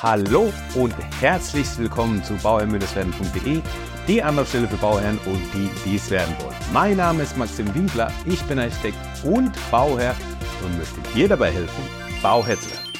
[0.00, 3.60] Hallo und herzlich willkommen zu bauherrn-werden.de,
[4.06, 6.54] die Anlaufstelle für Bauherren und die, die es werden wollen.
[6.72, 10.14] Mein Name ist Maxim Winkler, ich bin Architekt und Bauherr
[10.64, 11.82] und möchte dir dabei helfen,
[12.22, 12.92] Bauherr zu werden.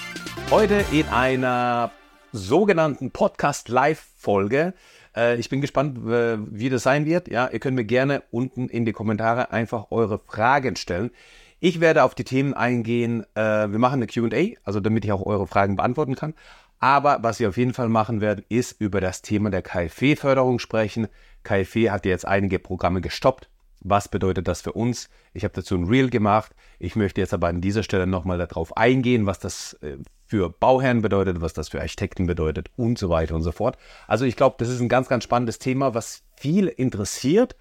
[0.50, 1.92] Heute in einer
[2.32, 4.74] sogenannten Podcast-Live-Folge.
[5.14, 7.28] Äh, ich bin gespannt, wie das sein wird.
[7.28, 11.12] Ja, ihr könnt mir gerne unten in die Kommentare einfach eure Fragen stellen.
[11.60, 13.24] Ich werde auf die Themen eingehen.
[13.34, 16.34] Äh, wir machen eine QA, also damit ich auch eure Fragen beantworten kann.
[16.80, 21.08] Aber was wir auf jeden Fall machen werden, ist über das Thema der KfW-Förderung sprechen.
[21.42, 23.48] KfW hat jetzt einige Programme gestoppt.
[23.80, 25.08] Was bedeutet das für uns?
[25.32, 26.54] Ich habe dazu ein Reel gemacht.
[26.78, 31.00] Ich möchte jetzt aber an dieser Stelle nochmal darauf eingehen, was das äh, für Bauherren
[31.00, 33.78] bedeutet, was das für Architekten bedeutet und so weiter und so fort.
[34.06, 37.56] Also ich glaube, das ist ein ganz, ganz spannendes Thema, was viele interessiert,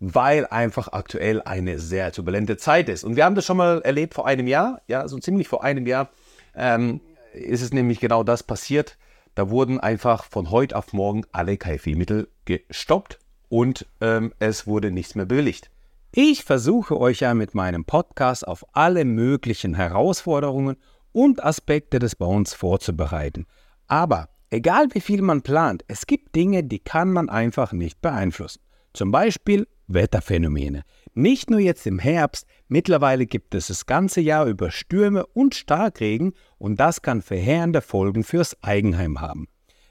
[0.00, 3.04] weil einfach aktuell eine sehr turbulente Zeit ist.
[3.04, 5.86] Und wir haben das schon mal erlebt vor einem Jahr, ja, so ziemlich vor einem
[5.86, 6.10] Jahr.
[6.54, 7.00] Ähm,
[7.32, 8.98] ist es nämlich genau das passiert.
[9.34, 15.14] Da wurden einfach von heute auf morgen alle KfW-Mittel gestoppt und ähm, es wurde nichts
[15.14, 15.70] mehr bewilligt.
[16.12, 20.76] Ich versuche euch ja mit meinem Podcast auf alle möglichen Herausforderungen
[21.12, 23.46] und Aspekte des Bauens vorzubereiten.
[23.86, 28.60] Aber egal wie viel man plant, es gibt Dinge, die kann man einfach nicht beeinflussen.
[28.92, 30.82] Zum Beispiel Wetterphänomene.
[31.14, 36.34] Nicht nur jetzt im Herbst, mittlerweile gibt es das ganze Jahr über Stürme und Starkregen
[36.58, 39.48] und das kann verheerende Folgen fürs Eigenheim haben.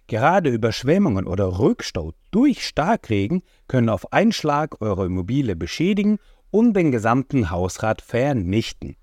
[0.08, 6.18] Gerade Überschwemmungen oder Rückstau durch Starkregen können auf einen Schlag eure Immobilie beschädigen
[6.50, 8.96] und den gesamten Hausrat vernichten.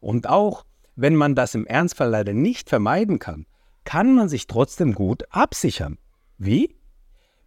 [0.00, 0.64] Und auch
[0.96, 3.46] wenn man das im Ernstfall leider nicht vermeiden kann,
[3.84, 5.96] kann man sich trotzdem gut absichern.
[6.36, 6.76] Wie?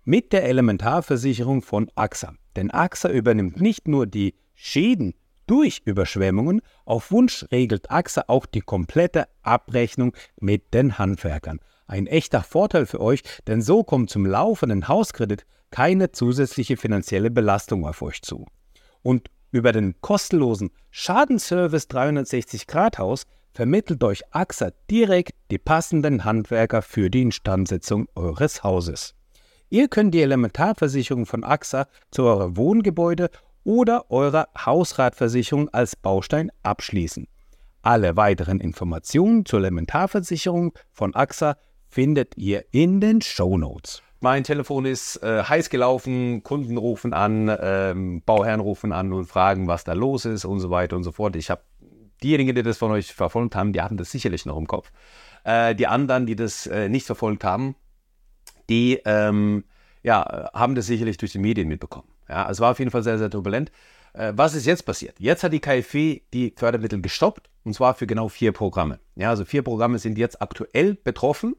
[0.04, 2.34] Mit der Elementarversicherung von AXA.
[2.56, 5.14] Denn AXA übernimmt nicht nur die Schäden
[5.48, 11.60] durch Überschwemmungen, auf Wunsch regelt AXA auch die komplette Abrechnung mit den Handwerkern.
[11.86, 17.86] Ein echter Vorteil für euch, denn so kommt zum laufenden Hauskredit keine zusätzliche finanzielle Belastung
[17.86, 18.46] auf euch zu.
[19.02, 26.82] Und über den kostenlosen Schadenservice 360 Grad Haus vermittelt euch AXA direkt die passenden Handwerker
[26.82, 29.14] für die Instandsetzung eures Hauses.
[29.74, 33.32] Ihr könnt die Elementarversicherung von AXA zu eurem Wohngebäude
[33.64, 37.28] oder eurer Hausratversicherung als Baustein abschließen.
[37.82, 41.58] Alle weiteren Informationen zur Elementarversicherung von AXA
[41.88, 44.04] findet ihr in den Show Notes.
[44.20, 49.68] Mein Telefon ist äh, heiß gelaufen, Kunden rufen an, ähm, Bauherren rufen an und fragen,
[49.68, 51.36] was da los ist und so weiter und so fort.
[51.36, 51.64] Ich habe
[52.22, 54.92] diejenigen, die das von euch verfolgt haben, die hatten das sicherlich noch im Kopf.
[55.46, 57.76] Äh, die anderen, die das äh, nicht verfolgt haben,
[58.70, 59.64] die ähm,
[60.04, 62.08] ja, haben das sicherlich durch die Medien mitbekommen.
[62.30, 63.72] Ja, es war auf jeden Fall sehr, sehr turbulent.
[64.14, 65.20] Äh, was ist jetzt passiert?
[65.20, 69.00] Jetzt hat die KfW die Fördermittel gestoppt und zwar für genau vier Programme.
[69.16, 71.56] Ja, also vier Programme sind jetzt aktuell betroffen.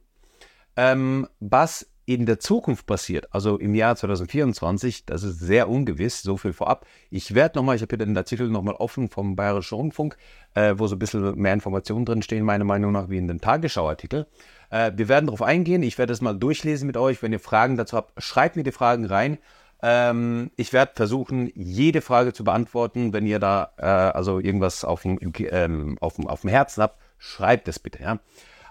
[0.76, 6.36] Ähm, was in der Zukunft passiert, also im Jahr 2024, das ist sehr ungewiss, so
[6.36, 6.86] viel vorab.
[7.10, 10.16] Ich werde nochmal, ich habe hier den Artikel nochmal offen vom Bayerischen Rundfunk,
[10.54, 13.40] äh, wo so ein bisschen mehr Informationen drin stehen, meiner Meinung nach, wie in dem
[13.40, 14.26] Tagesschau-Artikel.
[14.70, 17.22] Äh, wir werden darauf eingehen, ich werde es mal durchlesen mit euch.
[17.22, 19.38] Wenn ihr Fragen dazu habt, schreibt mir die Fragen rein.
[19.82, 23.12] Ähm, ich werde versuchen, jede Frage zu beantworten.
[23.12, 25.18] Wenn ihr da äh, also irgendwas auf dem,
[25.50, 28.02] ähm, auf, dem, auf dem Herzen habt, schreibt es bitte.
[28.02, 28.18] Ja?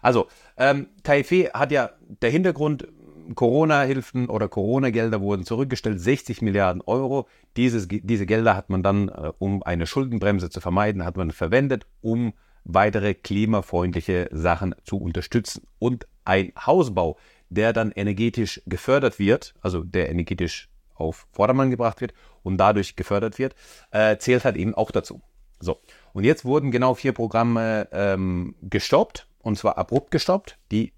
[0.01, 0.27] Also,
[0.57, 2.87] ähm, KfW hat ja der Hintergrund,
[3.35, 7.27] Corona-Hilfen oder Corona-Gelder wurden zurückgestellt, 60 Milliarden Euro.
[7.55, 11.85] Dieses, diese Gelder hat man dann, äh, um eine Schuldenbremse zu vermeiden, hat man verwendet,
[12.01, 15.67] um weitere klimafreundliche Sachen zu unterstützen.
[15.79, 17.17] Und ein Hausbau,
[17.49, 23.39] der dann energetisch gefördert wird, also der energetisch auf Vordermann gebracht wird und dadurch gefördert
[23.39, 23.55] wird,
[23.91, 25.21] äh, zählt halt eben auch dazu.
[25.59, 25.79] So,
[26.13, 30.57] und jetzt wurden genau vier Programme ähm, gestoppt, und zwar abrupt gestoppt.
[30.71, 30.93] Die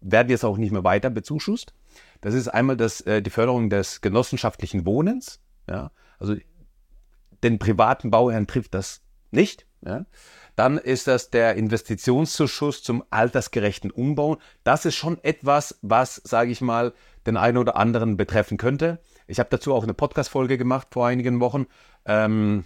[0.00, 1.74] werden jetzt auch nicht mehr weiter bezuschusst.
[2.20, 5.40] Das ist einmal das, äh, die Förderung des genossenschaftlichen Wohnens.
[5.68, 5.90] Ja?
[6.18, 6.36] Also
[7.42, 9.66] den privaten Bauherrn trifft das nicht.
[9.84, 10.06] Ja?
[10.56, 14.38] Dann ist das der Investitionszuschuss zum altersgerechten Umbau.
[14.64, 16.94] Das ist schon etwas, was, sage ich mal,
[17.26, 18.98] den einen oder anderen betreffen könnte.
[19.26, 21.66] Ich habe dazu auch eine Podcast-Folge gemacht vor einigen Wochen.
[22.06, 22.64] Ähm,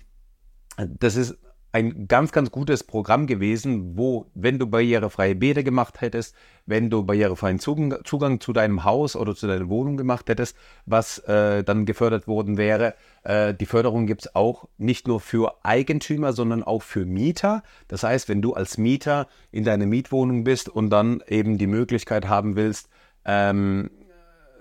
[0.77, 1.37] das ist
[1.73, 6.35] ein ganz, ganz gutes Programm gewesen, wo, wenn du barrierefreie Bäder gemacht hättest,
[6.67, 10.57] wenn du barrierefreien Zugang, Zugang zu deinem Haus oder zu deiner Wohnung gemacht hättest,
[10.87, 12.95] was äh, dann gefördert worden wäre.
[13.23, 17.63] Äh, die Förderung gibt es auch nicht nur für Eigentümer, sondern auch für Mieter.
[17.87, 22.29] Das heißt, wenn du als Mieter in deiner Mietwohnung bist und dann eben die Möglichkeit
[22.29, 22.89] haben willst,
[23.25, 23.91] ähm,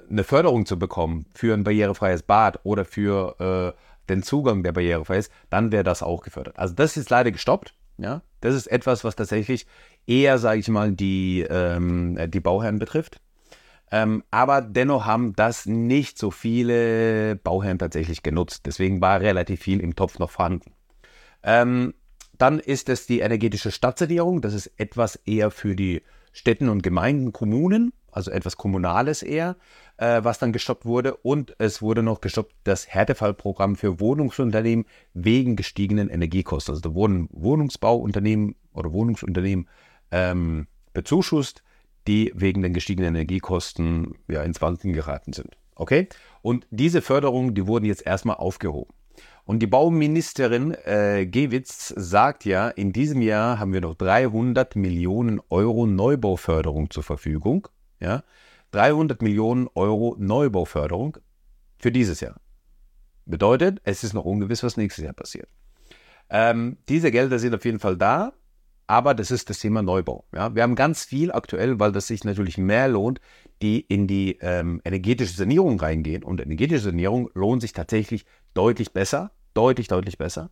[0.09, 3.79] eine Förderung zu bekommen für ein barrierefreies Bad oder für äh,
[4.09, 6.57] den Zugang der barrierefrei ist, dann wäre das auch gefördert.
[6.57, 7.73] Also das ist leider gestoppt.
[7.97, 9.67] Ja, das ist etwas, was tatsächlich
[10.07, 13.19] eher, sage ich mal, die, ähm, die Bauherren betrifft.
[13.91, 18.65] Ähm, aber dennoch haben das nicht so viele Bauherren tatsächlich genutzt.
[18.65, 20.73] Deswegen war relativ viel im Topf noch vorhanden.
[21.43, 21.93] Ähm,
[22.37, 24.41] dann ist es die energetische Stadtsanierung.
[24.41, 29.55] Das ist etwas eher für die Städten und Gemeinden, Kommunen, also etwas Kommunales eher,
[29.97, 31.15] äh, was dann gestoppt wurde.
[31.15, 36.73] Und es wurde noch gestoppt das Härtefallprogramm für Wohnungsunternehmen wegen gestiegenen Energiekosten.
[36.73, 39.67] Also da wurden Wohnungsbauunternehmen oder Wohnungsunternehmen
[40.11, 41.63] ähm, bezuschusst,
[42.07, 45.57] die wegen den gestiegenen Energiekosten ja, ins Wanken geraten sind.
[45.75, 46.07] Okay?
[46.41, 48.93] Und diese Förderungen, die wurden jetzt erstmal aufgehoben.
[49.49, 55.41] Und die Bauministerin äh, Gewitz sagt ja, in diesem Jahr haben wir noch 300 Millionen
[55.49, 57.67] Euro Neubauförderung zur Verfügung.
[57.99, 58.23] Ja?
[58.71, 61.17] 300 Millionen Euro Neubauförderung
[61.77, 62.39] für dieses Jahr.
[63.25, 65.49] Bedeutet, es ist noch ungewiss, was nächstes Jahr passiert.
[66.29, 68.33] Ähm, diese Gelder sind auf jeden Fall da,
[68.87, 70.25] aber das ist das Thema Neubau.
[70.33, 70.53] Ja?
[70.53, 73.19] Wir haben ganz viel aktuell, weil das sich natürlich mehr lohnt,
[73.61, 76.23] die in die ähm, energetische Sanierung reingehen.
[76.23, 80.49] Und energetische Sanierung lohnt sich tatsächlich deutlich besser deutlich, deutlich besser.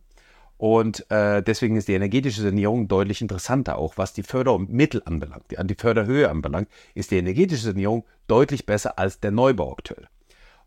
[0.58, 5.44] Und äh, deswegen ist die energetische Sanierung deutlich interessanter, auch was die Fördermittel anbelangt.
[5.52, 10.08] Die, die Förderhöhe anbelangt, ist die energetische Sanierung deutlich besser als der Neubau aktuell.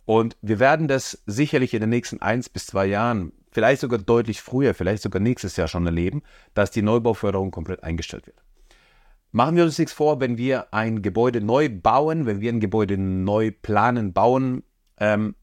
[0.05, 4.41] Und wir werden das sicherlich in den nächsten eins bis zwei Jahren, vielleicht sogar deutlich
[4.41, 6.23] früher, vielleicht sogar nächstes Jahr schon erleben,
[6.53, 8.41] dass die Neubauförderung komplett eingestellt wird.
[9.33, 12.97] Machen wir uns nichts vor, wenn wir ein Gebäude neu bauen, wenn wir ein Gebäude
[12.97, 14.63] neu planen, bauen,
[14.97, 15.35] ähm,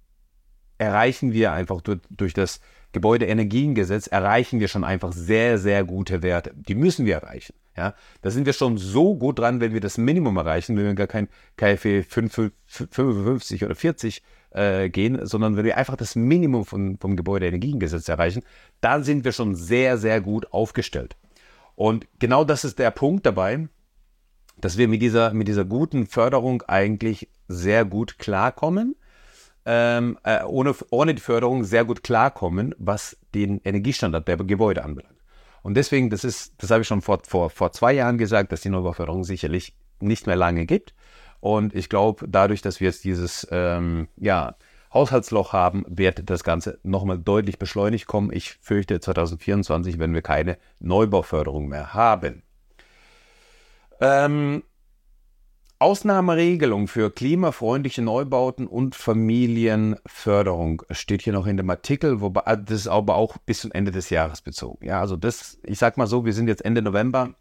[0.78, 2.60] erreichen wir einfach durch, durch das
[2.98, 6.52] Gebäudeenergiengesetz erreichen wir schon einfach sehr, sehr gute Werte.
[6.56, 7.54] Die müssen wir erreichen.
[7.76, 10.94] Ja, da sind wir schon so gut dran, wenn wir das Minimum erreichen, wenn wir
[10.94, 16.98] gar kein KfW 55 oder 40 äh, gehen, sondern wenn wir einfach das Minimum von,
[16.98, 18.42] vom Gebäudeenergiengesetz erreichen,
[18.80, 21.16] dann sind wir schon sehr, sehr gut aufgestellt.
[21.76, 23.68] Und genau das ist der Punkt dabei,
[24.60, 28.96] dass wir mit dieser, mit dieser guten Förderung eigentlich sehr gut klarkommen
[29.70, 35.18] ähm, äh, ohne, ohne die Förderung sehr gut klarkommen, was den Energiestandard der Gebäude anbelangt.
[35.62, 38.62] Und deswegen, das ist, das habe ich schon vor, vor, vor zwei Jahren gesagt, dass
[38.62, 40.94] die Neubauförderung sicherlich nicht mehr lange gibt.
[41.40, 44.56] Und ich glaube, dadurch, dass wir jetzt dieses ähm, ja,
[44.94, 48.32] Haushaltsloch haben, wird das Ganze nochmal deutlich beschleunigt kommen.
[48.32, 52.42] Ich fürchte 2024, wenn wir keine Neubauförderung mehr haben.
[54.00, 54.62] Ähm,
[55.80, 62.80] Ausnahmeregelung für klimafreundliche Neubauten und Familienförderung steht hier noch in dem Artikel, wobei ah, das
[62.80, 64.84] ist aber auch bis zum Ende des Jahres bezogen.
[64.84, 67.34] Ja, also das, ich sag mal so, wir sind jetzt Ende November.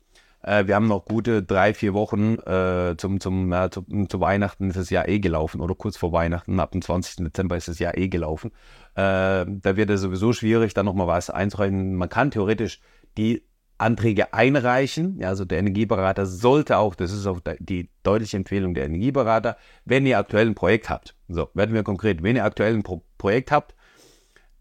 [0.43, 4.69] Äh, wir haben noch gute drei, vier Wochen äh, zum, zum, äh, zu, zu, Weihnachten
[4.69, 7.25] ist das Jahr eh gelaufen oder kurz vor Weihnachten, ab dem 20.
[7.25, 8.51] Dezember ist das Jahr eh gelaufen.
[8.93, 11.95] Äh, da wird es sowieso schwierig, dann nochmal was einzureichen.
[11.95, 12.81] Man kann theoretisch
[13.17, 13.43] die
[13.77, 15.19] Anträge einreichen.
[15.19, 20.05] Ja, also der Energieberater sollte auch, das ist auch die deutliche Empfehlung der Energieberater, wenn
[20.05, 21.15] ihr aktuell ein Projekt habt.
[21.27, 23.75] So, werden wir konkret, wenn ihr aktuell ein Pro Projekt habt,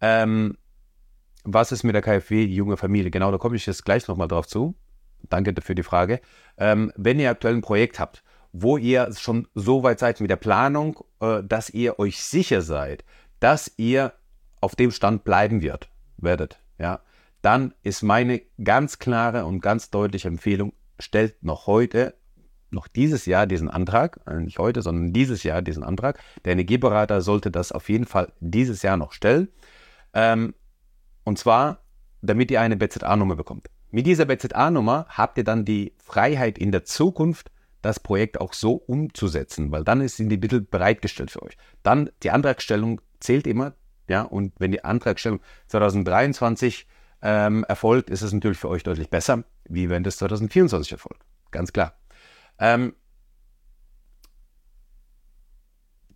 [0.00, 0.56] ähm,
[1.44, 3.10] was ist mit der KfW, junge Familie?
[3.10, 4.74] Genau, da komme ich jetzt gleich nochmal drauf zu.
[5.28, 6.20] Danke für die Frage.
[6.56, 8.22] Ähm, wenn ihr aktuell ein Projekt habt,
[8.52, 13.04] wo ihr schon so weit seid mit der Planung, äh, dass ihr euch sicher seid,
[13.40, 14.12] dass ihr
[14.60, 17.00] auf dem Stand bleiben wird, werdet, ja,
[17.42, 22.14] dann ist meine ganz klare und ganz deutliche Empfehlung, stellt noch heute,
[22.70, 26.20] noch dieses Jahr diesen Antrag, äh, nicht heute, sondern dieses Jahr diesen Antrag.
[26.44, 29.48] Der Energieberater sollte das auf jeden Fall dieses Jahr noch stellen.
[30.14, 30.54] Ähm,
[31.24, 31.82] und zwar,
[32.22, 33.68] damit ihr eine BZA-Nummer bekommt.
[33.90, 37.50] Mit dieser BZA-Nummer habt ihr dann die Freiheit in der Zukunft,
[37.82, 41.56] das Projekt auch so umzusetzen, weil dann sind die Mittel bereitgestellt für euch.
[41.82, 43.74] Dann die Antragstellung zählt immer,
[44.08, 46.86] ja, und wenn die Antragstellung 2023
[47.22, 51.22] ähm, erfolgt, ist es natürlich für euch deutlich besser, wie wenn das 2024 erfolgt.
[51.50, 51.98] Ganz klar.
[52.58, 52.94] Ähm,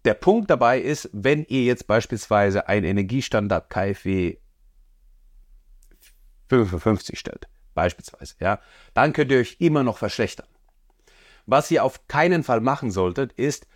[0.05, 4.39] der Punkt dabei ist, wenn ihr jetzt beispielsweise einen Energiestandard KfW
[6.49, 8.61] 55 stellt, beispielsweise, ja,
[8.95, 10.47] dann könnt ihr euch immer noch verschlechtern.
[11.47, 13.67] Was ihr auf keinen Fall machen solltet, ist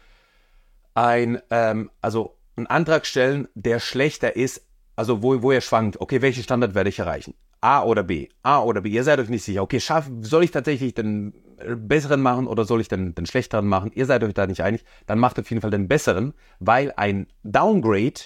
[0.95, 6.22] ein, ähm, also einen Antrag stellen, der schlechter ist also wo, wo ihr schwankt, okay,
[6.22, 7.34] welchen Standard werde ich erreichen?
[7.60, 8.28] A oder B?
[8.42, 8.90] A oder B?
[8.90, 9.62] Ihr seid euch nicht sicher.
[9.62, 11.32] Okay, schaff, soll ich tatsächlich den
[11.76, 13.90] besseren machen oder soll ich den, den schlechteren machen?
[13.94, 14.84] Ihr seid euch da nicht einig.
[15.06, 18.20] Dann macht auf jeden Fall den besseren, weil ein Downgrade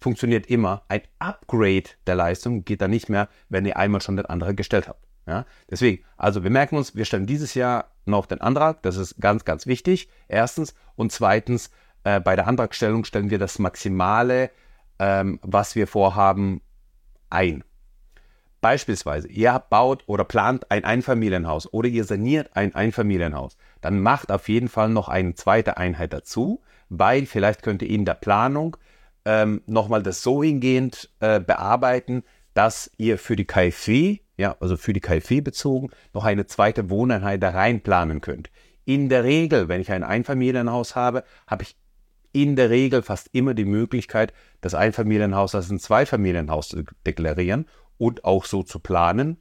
[0.00, 0.82] funktioniert immer.
[0.88, 4.88] Ein Upgrade der Leistung geht dann nicht mehr, wenn ihr einmal schon den anderen gestellt
[4.88, 5.04] habt.
[5.26, 5.46] Ja?
[5.70, 8.82] Deswegen, also wir merken uns, wir stellen dieses Jahr noch den Antrag.
[8.82, 10.08] Das ist ganz, ganz wichtig.
[10.28, 10.74] Erstens.
[10.96, 11.70] Und zweitens,
[12.04, 14.50] äh, bei der Antragstellung stellen wir das maximale
[15.00, 16.60] ähm, was wir vorhaben,
[17.30, 17.64] ein.
[18.60, 24.50] Beispielsweise, ihr baut oder plant ein Einfamilienhaus oder ihr saniert ein Einfamilienhaus, dann macht auf
[24.50, 28.76] jeden Fall noch eine zweite Einheit dazu, weil vielleicht könnt ihr in der Planung
[29.24, 34.92] ähm, nochmal das so hingehend äh, bearbeiten, dass ihr für die KfW, ja, also für
[34.92, 38.50] die KfW bezogen, noch eine zweite Wohneinheit da reinplanen könnt.
[38.84, 41.76] In der Regel, wenn ich ein Einfamilienhaus habe, habe ich
[42.32, 47.66] in der Regel fast immer die Möglichkeit, das Einfamilienhaus als ein Zweifamilienhaus zu deklarieren
[47.98, 49.38] und auch so zu planen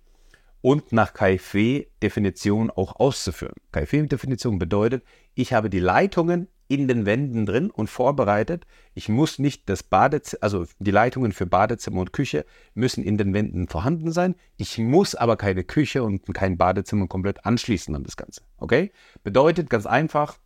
[0.62, 3.56] und nach KfW-Definition auch auszuführen.
[3.72, 5.04] KfW-Definition bedeutet,
[5.36, 8.66] ich habe die Leitungen in den Wänden drin und vorbereitet.
[8.94, 13.34] Ich muss nicht das Badezimmer, also die Leitungen für Badezimmer und Küche müssen in den
[13.34, 14.36] Wänden vorhanden sein.
[14.58, 18.42] Ich muss aber keine Küche und kein Badezimmer komplett anschließen an das Ganze.
[18.58, 18.92] Okay?
[19.24, 20.38] Bedeutet ganz einfach,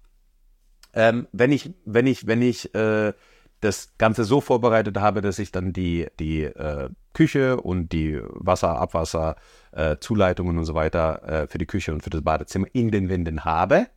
[0.94, 3.14] ähm, wenn ich, wenn ich, wenn ich äh,
[3.62, 8.78] das Ganze so vorbereitet habe, dass ich dann die, die äh, Küche und die Wasser,
[8.78, 9.36] Abwasser,
[9.72, 13.10] äh, Zuleitungen und so weiter äh, für die Küche und für das Badezimmer in den
[13.10, 13.88] Wänden habe,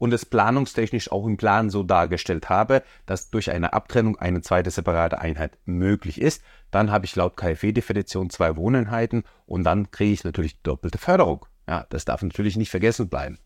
[0.00, 4.70] und es planungstechnisch auch im Plan so dargestellt habe, dass durch eine Abtrennung eine zweite
[4.70, 10.24] separate Einheit möglich ist, dann habe ich laut KfW-Definition zwei Wohneinheiten und dann kriege ich
[10.24, 11.44] natürlich doppelte Förderung.
[11.68, 13.38] Ja, das darf natürlich nicht vergessen bleiben.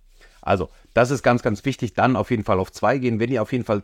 [0.44, 1.94] Also, das ist ganz, ganz wichtig.
[1.94, 3.18] Dann auf jeden Fall auf zwei gehen.
[3.18, 3.82] Wenn ihr auf jeden Fall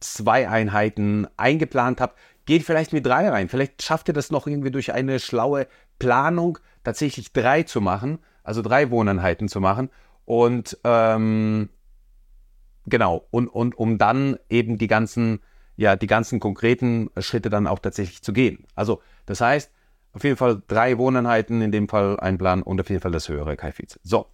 [0.00, 3.48] zwei Einheiten eingeplant habt, geht vielleicht mit drei rein.
[3.48, 5.66] Vielleicht schafft ihr das noch irgendwie durch eine schlaue
[5.98, 9.90] Planung tatsächlich drei zu machen, also drei Wohneinheiten zu machen.
[10.24, 11.70] Und ähm,
[12.86, 15.40] Genau, und, und um dann eben die ganzen,
[15.76, 18.64] ja, die ganzen konkreten Schritte dann auch tatsächlich zu gehen.
[18.74, 19.72] Also, das heißt,
[20.12, 23.56] auf jeden Fall drei Wohneinheiten, in dem Fall einplanen und auf jeden Fall das höhere
[23.56, 23.84] KfW.
[24.02, 24.26] So,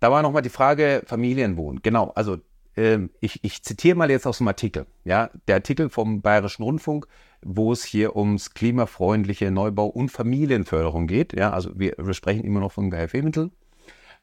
[0.00, 1.82] da war nochmal die Frage Familienwohnen.
[1.82, 2.38] Genau, also
[2.76, 4.86] äh, ich, ich zitiere mal jetzt aus dem Artikel.
[5.04, 7.06] Ja, der Artikel vom Bayerischen Rundfunk,
[7.42, 11.32] wo es hier ums klimafreundliche Neubau und Familienförderung geht.
[11.32, 13.52] Ja, also wir, wir sprechen immer noch von KfW-Mitteln.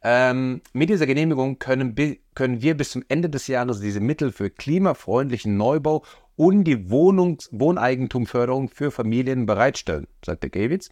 [0.08, 1.96] Ähm, mit dieser Genehmigung können,
[2.36, 6.04] können wir bis zum Ende des Jahres diese Mittel für klimafreundlichen Neubau
[6.36, 10.90] und die Wohnungs Wohneigentumförderung für Familien bereitstellen, sagt der Gewitz.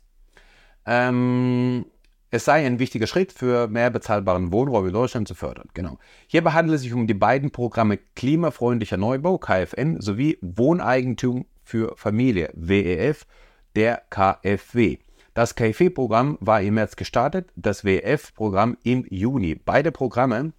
[0.85, 1.85] Ähm,
[2.33, 5.69] es sei ein wichtiger Schritt für mehr bezahlbaren Wohnraum in Deutschland zu fördern.
[5.75, 5.99] Genau.
[6.25, 12.49] Hierbei handelt es sich um die beiden Programme Klimafreundlicher Neubau, KFN, sowie Wohneigentum für Familie,
[12.55, 13.27] WEF,
[13.75, 14.97] der KfW.
[15.35, 19.53] Das KfW-Programm war im März gestartet, das WF-Programm im Juni.
[19.53, 20.53] Beide Programme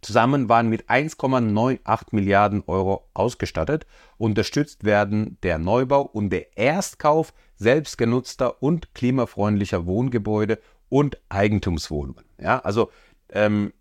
[0.00, 3.86] zusammen waren mit 1,98 Milliarden Euro ausgestattet.
[4.16, 12.24] Unterstützt werden der Neubau und der Erstkauf selbstgenutzter und klimafreundlicher Wohngebäude und Eigentumswohnungen.
[12.40, 12.90] Ja, also
[13.30, 13.72] ähm,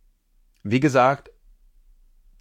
[0.63, 1.31] wie gesagt,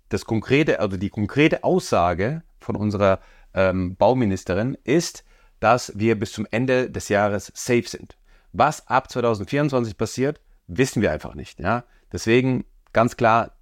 [0.08, 3.20] das konkrete, also die konkrete Aussage von unserer
[3.54, 5.24] ähm, Bauministerin ist,
[5.60, 8.16] dass wir bis zum Ende des Jahres safe sind.
[8.52, 11.60] Was ab 2024 passiert, wissen wir einfach nicht.
[11.60, 11.84] Ja?
[12.12, 13.55] Deswegen ganz klar,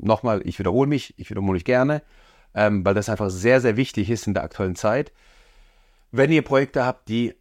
[0.00, 2.02] nochmal, ich wiederhole mich, ich wiederhole mich gerne,
[2.54, 5.12] ähm, weil das einfach sehr, sehr wichtig ist in der aktuellen Zeit.
[6.10, 7.34] Wenn ihr Projekte habt, die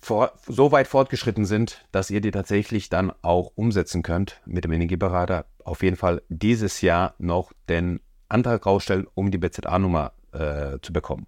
[0.00, 4.72] vor, so weit fortgeschritten sind, dass ihr die tatsächlich dann auch umsetzen könnt mit dem
[4.72, 10.92] Energieberater, auf jeden Fall dieses Jahr noch den Antrag rausstellen, um die BZA-Nummer äh, zu
[10.92, 11.26] bekommen.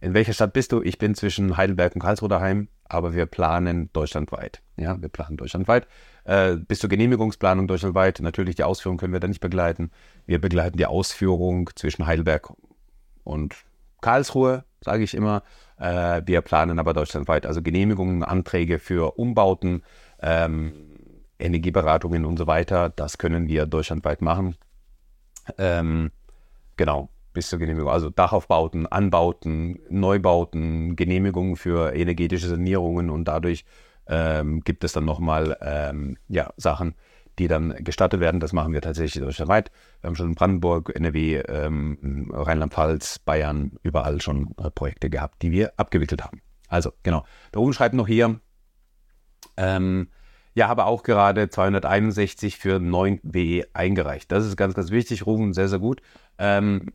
[0.00, 0.82] In welcher Stadt bist du?
[0.82, 4.60] Ich bin zwischen Heidelberg und Karlsruhe daheim, aber wir planen deutschlandweit.
[4.76, 5.86] Ja, wir planen deutschlandweit.
[6.24, 8.20] Äh, bis zur Genehmigungsplanung deutschlandweit.
[8.20, 9.90] Natürlich die Ausführung können wir da nicht begleiten.
[10.26, 12.52] Wir begleiten die Ausführung zwischen Heidelberg
[13.24, 13.56] und
[14.00, 15.42] Karlsruhe, sage ich immer.
[15.78, 17.46] Äh, wir planen aber deutschlandweit.
[17.46, 19.82] Also Genehmigungen, Anträge für Umbauten,
[20.20, 20.72] ähm,
[21.38, 22.88] Energieberatungen und so weiter.
[22.90, 24.56] Das können wir deutschlandweit machen.
[25.58, 26.12] Ähm,
[26.76, 27.90] genau bis zur Genehmigung.
[27.90, 33.64] Also Dachaufbauten, Anbauten, Neubauten, Genehmigungen für energetische Sanierungen und dadurch
[34.06, 36.94] ähm, gibt es dann nochmal ähm, ja, Sachen,
[37.38, 38.40] die dann gestattet werden.
[38.40, 39.70] Das machen wir tatsächlich deutschlandweit.
[40.00, 45.50] Wir haben schon in Brandenburg, NRW, ähm, Rheinland-Pfalz, Bayern, überall schon äh, Projekte gehabt, die
[45.50, 46.42] wir abgewickelt haben.
[46.68, 47.24] Also genau.
[47.52, 48.40] Da oben schreibt noch hier,
[49.56, 50.08] ähm,
[50.54, 54.30] ja, habe auch gerade 261 für 9 WE eingereicht.
[54.30, 55.24] Das ist ganz, ganz wichtig.
[55.24, 56.02] Rufen sehr, sehr gut.
[56.38, 56.92] Ähm,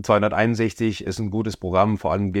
[0.00, 2.32] 261 ist ein gutes Programm, vor allem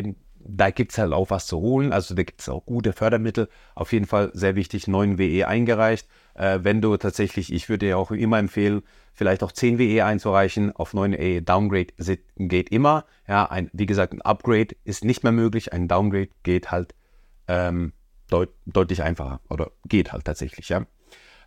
[0.46, 1.92] da gibt es halt auch was zu holen.
[1.92, 3.48] Also da gibt es auch gute Fördermittel.
[3.74, 6.06] Auf jeden Fall sehr wichtig, 9 WE eingereicht.
[6.34, 8.82] Äh, wenn du tatsächlich, ich würde dir auch immer empfehlen,
[9.12, 10.74] vielleicht auch 10 WE einzureichen.
[10.76, 11.94] Auf 9 WE Downgrade
[12.36, 13.06] geht immer.
[13.26, 15.72] Ja, ein, wie gesagt, ein Upgrade ist nicht mehr möglich.
[15.72, 16.94] Ein Downgrade geht halt
[17.48, 17.92] ähm,
[18.30, 20.68] deut deutlich einfacher oder geht halt tatsächlich.
[20.68, 20.86] Ja.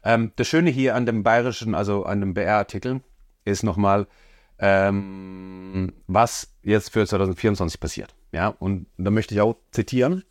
[0.04, 3.02] Ähm, das Schöne hier an dem bayerischen, also an dem BR-Artikel,
[3.46, 4.08] ist nochmal,
[4.60, 8.17] ähm, was jetzt für 2024 passiert.
[8.38, 10.24] Ja, und da möchte ich auch zitieren.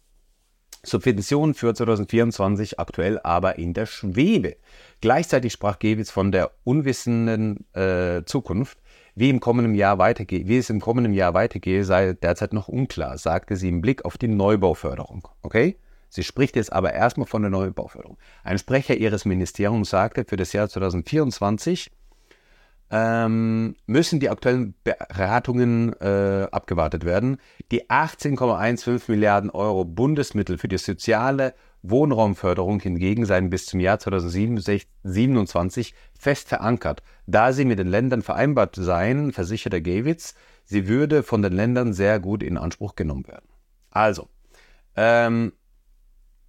[0.85, 4.59] Subventionen für 2024 aktuell aber in der Schwebe.
[5.01, 8.79] Gleichzeitig sprach Gewitz von der unwissenden äh, Zukunft.
[9.17, 13.57] Wie, im kommenden Jahr wie es im kommenden Jahr weitergehe, sei derzeit noch unklar, sagte
[13.57, 15.27] sie im Blick auf die Neubauförderung.
[15.43, 15.77] Okay?
[16.09, 18.19] Sie spricht jetzt aber erstmal von der Neubauförderung.
[18.45, 21.91] Ein Sprecher ihres Ministeriums sagte, für das Jahr 2024
[22.91, 27.39] ähm, müssen die aktuellen Beratungen äh, abgewartet werden.
[27.71, 35.95] Die 18,15 Milliarden Euro Bundesmittel für die soziale Wohnraumförderung hingegen seien bis zum Jahr 2027
[36.19, 37.03] fest verankert.
[37.27, 42.21] Da sie mit den Ländern vereinbart seien, versicherte Gewitz, sie würde von den Ländern sehr
[42.21, 43.49] gut in Anspruch genommen werden.
[43.91, 44.29] Also,
[44.97, 45.53] ähm,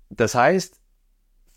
[0.09, 0.76] das heißt,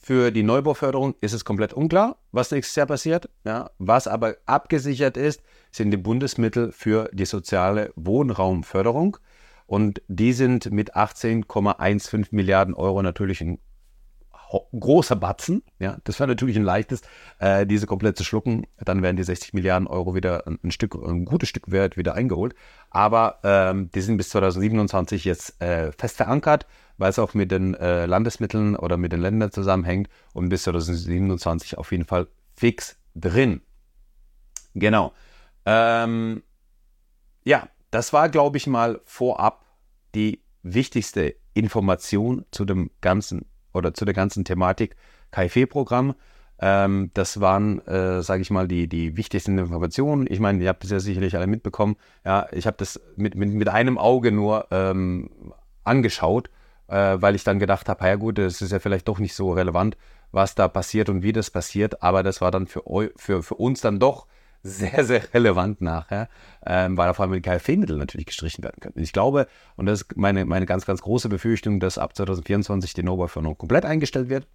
[0.03, 3.29] für die Neubauförderung ist es komplett unklar, was nächstes Jahr passiert.
[3.45, 9.19] Ja, was aber abgesichert ist, sind die Bundesmittel für die soziale Wohnraumförderung.
[9.67, 13.59] Und die sind mit 18,15 Milliarden Euro natürlich ein
[14.79, 15.63] großer Batzen.
[15.79, 17.03] Ja, das wäre natürlich ein leichtes,
[17.39, 18.67] äh, diese komplett zu schlucken.
[18.85, 22.55] Dann werden die 60 Milliarden Euro wieder ein, Stück, ein gutes Stück Wert wieder eingeholt.
[22.91, 26.67] Aber ähm, die sind bis 2027 jetzt äh, fest verankert
[27.01, 31.79] weil es auch mit den äh, Landesmitteln oder mit den Ländern zusammenhängt und bis 2027
[31.79, 33.63] auf jeden Fall fix drin.
[34.75, 35.15] Genau.
[35.65, 36.43] Ähm,
[37.43, 39.65] ja, das war, glaube ich, mal vorab
[40.15, 44.97] die wichtigste Information zu dem ganzen oder zu der ganzen Thematik
[45.31, 46.15] KfW-Programm.
[46.61, 50.27] Ähm, das waren, äh, sage ich mal, die, die wichtigsten Informationen.
[50.29, 51.97] Ich meine, ihr habt das ja sicherlich alle mitbekommen.
[52.25, 55.31] Ja, ich habe das mit, mit, mit einem Auge nur ähm,
[55.85, 56.51] angeschaut
[56.91, 59.53] äh, weil ich dann gedacht habe, ja gut, es ist ja vielleicht doch nicht so
[59.53, 59.97] relevant,
[60.33, 62.83] was da passiert und wie das passiert, aber das war dann für,
[63.17, 64.27] für, für uns dann doch
[64.63, 66.29] sehr, sehr relevant nachher,
[66.67, 68.99] ähm, weil auf einmal die KfW-Mittel natürlich gestrichen werden können.
[68.99, 73.03] Ich glaube, und das ist meine, meine ganz, ganz große Befürchtung, dass ab 2024 die
[73.03, 74.47] Neubau-Förderung komplett eingestellt wird.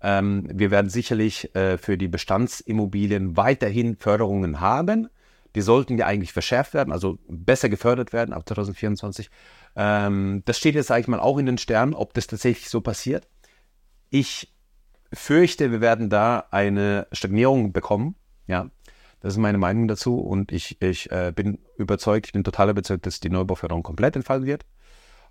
[0.00, 5.08] Ähm, wir werden sicherlich äh, für die Bestandsimmobilien weiterhin Förderungen haben.
[5.54, 9.30] Die sollten ja eigentlich verschärft werden, also besser gefördert werden ab 2024.
[9.76, 12.80] Ähm, das steht jetzt, sage ich mal, auch in den Sternen, ob das tatsächlich so
[12.80, 13.26] passiert.
[14.10, 14.54] Ich
[15.12, 18.14] fürchte, wir werden da eine Stagnierung bekommen.
[18.46, 18.70] Ja,
[19.20, 23.06] das ist meine Meinung dazu und ich, ich äh, bin überzeugt, ich bin total überzeugt,
[23.06, 24.64] dass die Neubauförderung komplett entfallen wird.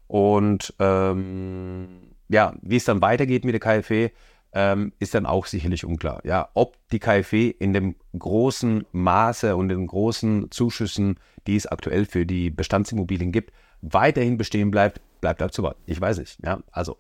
[0.08, 1.88] Und ähm,
[2.30, 4.10] ja, wie es dann weitergeht mit der KfW,
[4.54, 6.22] ähm, ist dann auch sicherlich unklar.
[6.26, 12.06] Ja, ob die KfW in dem großen Maße und den großen Zuschüssen, die es aktuell
[12.06, 15.82] für die Bestandsimmobilien gibt, weiterhin bestehen bleibt, bleibt abzuwarten.
[15.86, 16.40] Ich weiß nicht.
[16.44, 16.98] Ja, also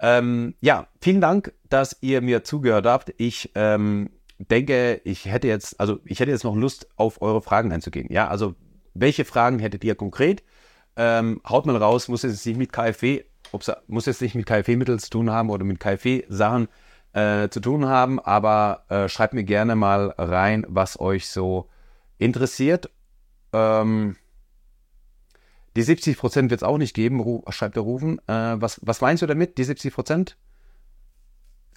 [0.00, 3.14] ähm, ja, vielen Dank, dass ihr mir zugehört habt.
[3.18, 7.72] Ich ähm, denke, ich hätte jetzt, also ich hätte jetzt noch Lust, auf eure Fragen
[7.72, 8.08] einzugehen.
[8.10, 8.54] Ja, also
[8.94, 10.42] welche Fragen hättet ihr konkret?
[10.96, 13.24] Ähm, haut mal raus, muss jetzt nicht mit KfW,
[13.86, 16.68] muss jetzt nicht mit KfW-Mitteln zu tun haben oder mit KfW-Sachen
[17.12, 21.68] äh, zu tun haben, aber äh, schreibt mir gerne mal rein, was euch so
[22.18, 22.90] interessiert.
[23.52, 24.16] Ähm,
[25.76, 28.18] die 70 Prozent wird es auch nicht geben, schreibt der Rufen.
[28.28, 30.36] Äh, was, was meinst du damit, die 70 Prozent?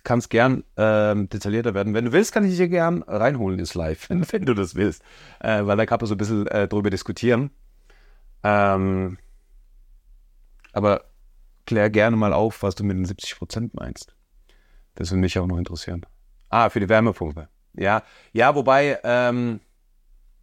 [0.08, 1.94] Kannst gern ähm, detaillierter werden.
[1.94, 5.04] Wenn du willst, kann ich dich hier gern reinholen ins Live, wenn, du das willst.
[5.42, 7.52] Äh, weil da kann man so ein bisschen äh, drüber diskutieren.
[8.42, 9.18] Ähm,
[10.72, 11.04] aber
[11.66, 14.16] klär gerne mal auf, was du mit den 70 Prozent meinst.
[14.96, 16.06] Das würde mich auch noch interessieren.
[16.48, 17.50] Ah, für die Wärmepumpe.
[17.74, 19.60] Ja, ja, wobei, ähm,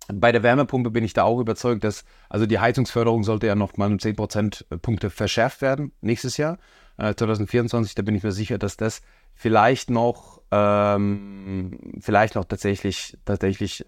[0.08, 3.78] bei der Wärmepumpe bin ich da auch überzeugt, dass also die Heizungsförderung sollte ja noch
[3.78, 6.58] mal um 10 Prozentpunkte verschärft werden nächstes Jahr,
[6.96, 7.94] äh, 2024.
[7.94, 9.02] Da bin ich mir sicher, dass das
[9.34, 13.84] vielleicht noch, ähm, vielleicht noch tatsächlich, tatsächlich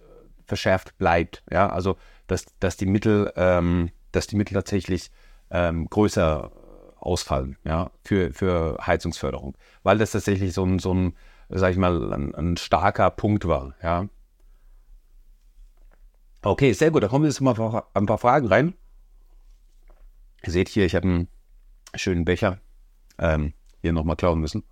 [0.46, 1.42] verschärft bleibt.
[1.50, 5.10] Ja, also dass, dass die Mittel, ähm, dass die Mittel tatsächlich
[5.50, 6.50] ähm, größer
[6.98, 11.14] ausfallen, ja, für, für Heizungsförderung, weil das tatsächlich so ein, so ein,
[11.48, 14.08] sag ich mal, ein, ein starker Punkt war, ja.
[16.42, 17.02] Okay, sehr gut.
[17.02, 18.74] Da kommen jetzt mal ein paar Fragen rein.
[20.44, 21.28] Ihr seht hier, ich habe einen
[21.96, 22.60] schönen Becher
[23.18, 24.64] ähm, hier nochmal klauen müssen.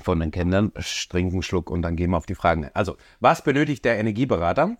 [0.00, 0.72] Von den Kindern.
[1.08, 2.70] Trinken Schluck und dann gehen wir auf die Fragen.
[2.74, 4.76] Also, was benötigt der Energieberater?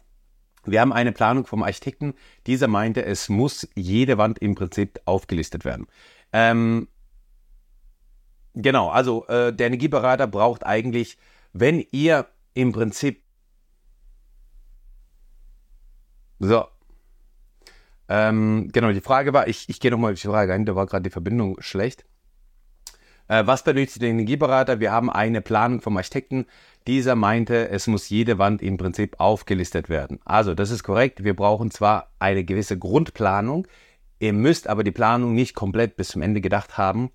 [0.64, 2.14] Wir haben eine Planung vom Architekten.
[2.46, 5.86] Dieser meinte, es muss jede Wand im Prinzip aufgelistet werden.
[6.32, 6.88] Ähm,
[8.54, 11.18] genau, also äh, der Energieberater braucht eigentlich,
[11.52, 13.22] wenn ihr im Prinzip
[16.38, 16.66] so.
[18.08, 20.86] Ähm, genau, die Frage war, ich, ich gehe nochmal auf die Frage ein, da war
[20.86, 22.04] gerade die Verbindung schlecht.
[23.28, 24.80] Äh, was benötigt der Energieberater?
[24.80, 26.46] Wir haben eine Planung vom Architekten.
[26.86, 30.18] Dieser meinte, es muss jede Wand im Prinzip aufgelistet werden.
[30.24, 31.22] Also, das ist korrekt.
[31.22, 33.66] Wir brauchen zwar eine gewisse Grundplanung,
[34.18, 37.10] ihr müsst aber die Planung nicht komplett bis zum Ende gedacht haben.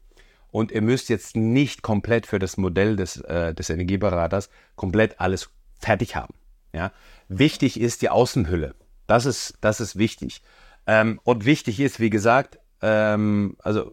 [0.52, 5.50] Und ihr müsst jetzt nicht komplett für das Modell des, äh, des Energieberaters komplett alles
[5.80, 6.36] fertig haben.
[6.74, 6.92] Ja?
[7.28, 8.76] Wichtig ist die Außenhülle.
[9.08, 10.44] Das ist, das ist wichtig.
[10.86, 13.92] Ähm, und wichtig ist, wie gesagt, ähm, also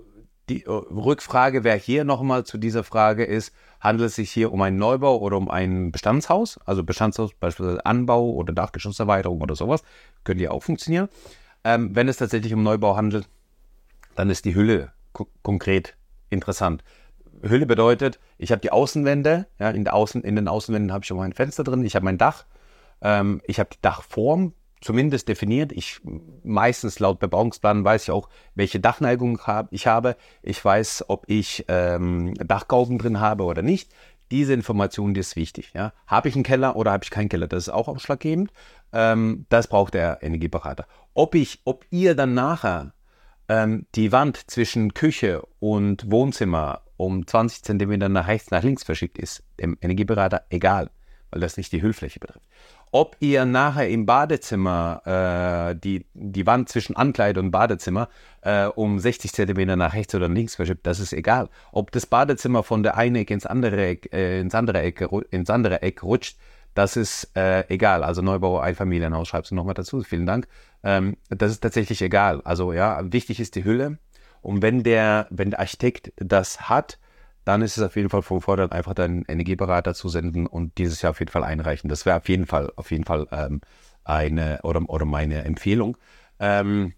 [0.50, 4.60] die äh, Rückfrage wäre hier nochmal zu dieser Frage ist, handelt es sich hier um
[4.60, 6.58] einen Neubau oder um ein Bestandshaus?
[6.66, 9.82] Also Bestandshaus, beispielsweise Anbau oder Dachgeschosserweiterung oder sowas,
[10.24, 11.08] könnte ja auch funktionieren.
[11.64, 13.28] Ähm, wenn es tatsächlich um Neubau handelt,
[14.16, 14.92] dann ist die Hülle
[15.42, 15.96] konkret
[16.28, 16.84] interessant.
[17.42, 21.16] Hülle bedeutet, ich habe die Außenwände, ja, in, Außen, in den Außenwänden habe ich schon
[21.16, 22.44] mein Fenster drin, ich habe mein Dach,
[23.00, 25.72] ähm, ich habe die Dachform zumindest definiert.
[25.72, 26.00] Ich
[26.42, 30.16] meistens laut Bebauungsplan weiß ich auch, welche Dachneigung hab, ich habe.
[30.42, 33.92] Ich weiß, ob ich ähm, Dachgauben drin habe oder nicht.
[34.30, 35.72] Diese Information, die ist wichtig.
[35.74, 35.92] Ja?
[36.06, 37.48] Habe ich einen Keller oder habe ich keinen Keller?
[37.48, 38.52] Das ist auch ausschlaggebend.
[38.92, 40.86] Ähm, das braucht der Energieberater.
[41.14, 42.92] Ob ich, ob ihr dann nachher
[43.48, 49.18] ähm, die Wand zwischen Küche und Wohnzimmer um 20 cm nach rechts, nach links verschickt
[49.18, 50.90] ist, dem Energieberater egal,
[51.30, 52.46] weil das nicht die Hüllfläche betrifft.
[52.92, 55.02] Ob ihr nachher im Badezimmer
[55.70, 58.08] äh, die, die Wand zwischen Ankleid und Badezimmer
[58.42, 61.48] äh, um 60 cm nach rechts oder links verschiebt, das ist egal.
[61.72, 65.50] Ob das Badezimmer von der einen Ecke ins andere Eck, äh, ins andere Eck, ins
[65.50, 66.36] andere Eck rutscht,
[66.74, 68.04] das ist äh, egal.
[68.04, 70.02] Also Neubau, Einfamilienhaus schreibst du nochmal dazu.
[70.02, 70.46] Vielen Dank.
[70.82, 72.40] Ähm, das ist tatsächlich egal.
[72.44, 73.98] Also ja, wichtig ist die Hülle.
[74.42, 76.98] Und wenn der, wenn der Architekt das hat,
[77.50, 81.02] dann ist es auf jeden Fall vom Vorteil, einfach deinen Energieberater zu senden und dieses
[81.02, 81.90] Jahr auf jeden Fall einreichen.
[81.90, 83.60] Das wäre auf jeden Fall, auf jeden Fall ähm,
[84.04, 85.96] eine oder, oder meine Empfehlung.
[86.38, 86.92] Ähm,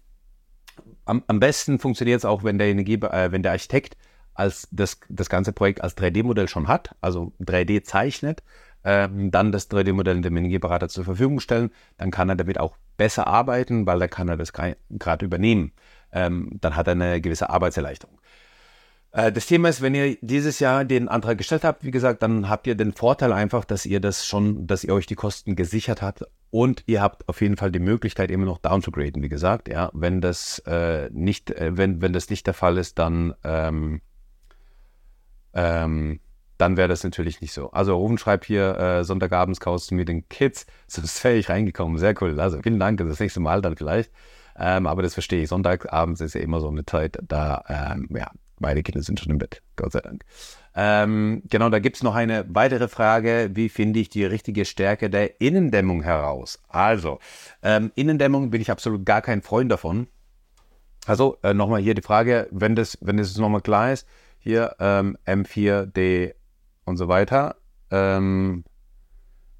[1.05, 3.97] am, am, besten funktioniert es auch, wenn der Energie, äh, wenn der Architekt
[4.35, 8.43] als das, das ganze Projekt als 3D-Modell schon hat, also 3D zeichnet,
[8.83, 13.25] ähm, dann das 3D-Modell dem Energieberater zur Verfügung stellen, dann kann er damit auch besser
[13.25, 15.71] arbeiten, weil dann kann er das gerade übernehmen.
[16.11, 18.19] Ähm, dann hat er eine gewisse Arbeitserleichterung.
[19.13, 22.49] Äh, das Thema ist, wenn ihr dieses Jahr den Antrag gestellt habt, wie gesagt, dann
[22.49, 26.01] habt ihr den Vorteil einfach, dass ihr das schon, dass ihr euch die Kosten gesichert
[26.01, 29.29] habt und ihr habt auf jeden Fall die Möglichkeit, immer noch down to graden, wie
[29.29, 29.69] gesagt.
[29.69, 34.01] Ja, wenn das äh, nicht, äh, wenn, wenn das nicht der Fall ist, dann, ähm,
[35.53, 36.19] ähm,
[36.57, 37.71] dann wäre das natürlich nicht so.
[37.71, 41.99] Also Rufen schreibt hier, äh, Sonntagabends kaufst du mir den Kids, sonst wäre ich reingekommen.
[41.99, 42.39] Sehr cool.
[42.39, 44.11] Also vielen Dank, das nächste Mal dann vielleicht.
[44.55, 45.49] Ähm, aber das verstehe ich.
[45.49, 49.37] Sonntagabends ist ja immer so eine Zeit, da ähm, ja, Beide Kinder sind schon im
[49.39, 50.23] Bett, Gott sei Dank.
[50.75, 53.51] Ähm, genau, da gibt es noch eine weitere Frage.
[53.53, 56.59] Wie finde ich die richtige Stärke der Innendämmung heraus?
[56.67, 57.19] Also,
[57.61, 60.07] ähm, Innendämmung bin ich absolut gar kein Freund davon.
[61.05, 64.07] Also, äh, nochmal hier die Frage, wenn das, wenn das nochmal klar ist,
[64.39, 66.33] hier ähm, M4D
[66.85, 67.55] und so weiter.
[67.91, 68.63] Ähm,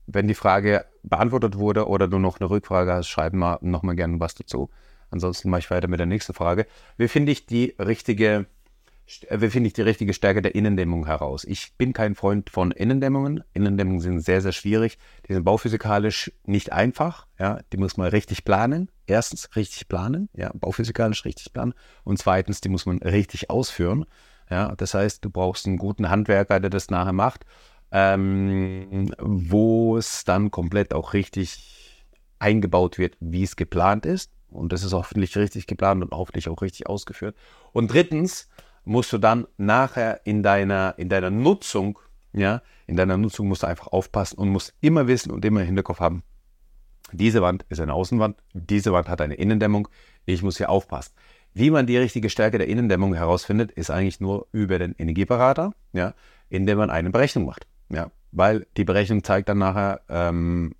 [0.08, 4.19] wenn die Frage beantwortet wurde oder du noch eine Rückfrage hast, schreib mal nochmal gerne
[4.19, 4.69] was dazu.
[5.12, 6.65] Ansonsten mache ich weiter mit der nächsten Frage.
[6.97, 8.52] Wie finde ich die richtige wie
[9.30, 11.43] finde ich die richtige Stärke der Innendämmung heraus?
[11.43, 13.43] Ich bin kein Freund von Innendämmungen.
[13.54, 14.97] Innendämmungen sind sehr, sehr schwierig.
[15.28, 17.28] Die sind bauphysikalisch nicht einfach.
[17.39, 18.89] Ja, die muss man richtig planen.
[19.06, 21.73] Erstens richtig planen, ja, bauphysikalisch richtig planen.
[22.04, 24.06] Und zweitens, die muss man richtig ausführen.
[24.49, 27.45] Ja, das heißt, du brauchst einen guten Handwerker, der das nachher macht,
[27.91, 32.04] ähm, wo es dann komplett auch richtig
[32.39, 34.32] eingebaut wird, wie es geplant ist.
[34.49, 37.36] Und das ist hoffentlich richtig geplant und hoffentlich auch richtig ausgeführt.
[37.71, 38.47] Und drittens,
[38.86, 42.00] musst du dann nachher in deiner, in deiner Nutzung,
[42.34, 45.67] ja, in deiner Nutzung musst du einfach aufpassen und musst immer wissen und immer im
[45.67, 46.24] Hinterkopf haben,
[47.12, 49.88] diese Wand ist eine Außenwand, diese Wand hat eine Innendämmung,
[50.26, 51.13] ich muss hier aufpassen.
[51.54, 56.15] Wie man die richtige Stärke der Innendämmung herausfindet, ist eigentlich nur über den Energieberater, ja,
[56.50, 57.67] indem man eine Berechnung macht.
[57.89, 60.74] Ja, weil die Berechnung zeigt dann nachher, ähm,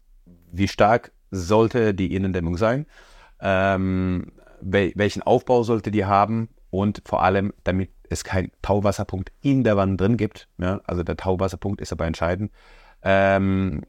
[0.52, 2.88] wie stark sollte die Innendämmung sein,
[3.39, 9.63] ähm, wel welchen Aufbau sollte die haben und vor allem, damit es keinen Tauwasserpunkt in
[9.63, 10.47] der Wand drin gibt.
[10.57, 12.51] Ja, also der Tauwasserpunkt ist aber entscheidend.
[13.03, 13.83] Ähm,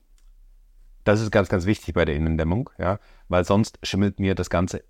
[1.03, 4.85] das ist ganz, ganz wichtig bei der Innendämmung, ja, weil sonst schimmelt mir das Ganze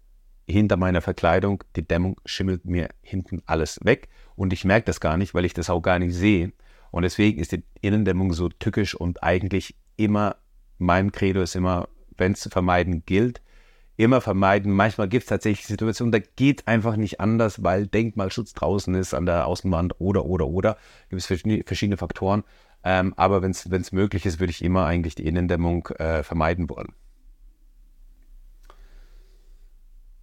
[0.45, 5.17] hinter meiner Verkleidung, die Dämmung schimmelt mir hinten alles weg und ich merke das gar
[5.17, 6.53] nicht, weil ich das auch gar nicht sehe.
[6.91, 10.35] Und deswegen ist die Innendämmung so tückisch und eigentlich immer,
[10.79, 13.41] mein Credo ist immer, wenn es zu vermeiden gilt,
[13.97, 14.73] immer vermeiden.
[14.73, 19.27] Manchmal gibt es tatsächlich Situationen, da geht einfach nicht anders, weil Denkmalschutz draußen ist an
[19.27, 20.77] der Außenwand oder, oder, oder.
[21.09, 22.45] Gibt es verschiedene, Faktoren.
[22.83, 26.93] Ähm, aber wenn es möglich ist, würde ich immer eigentlich die Innendämmung äh, vermeiden wollen.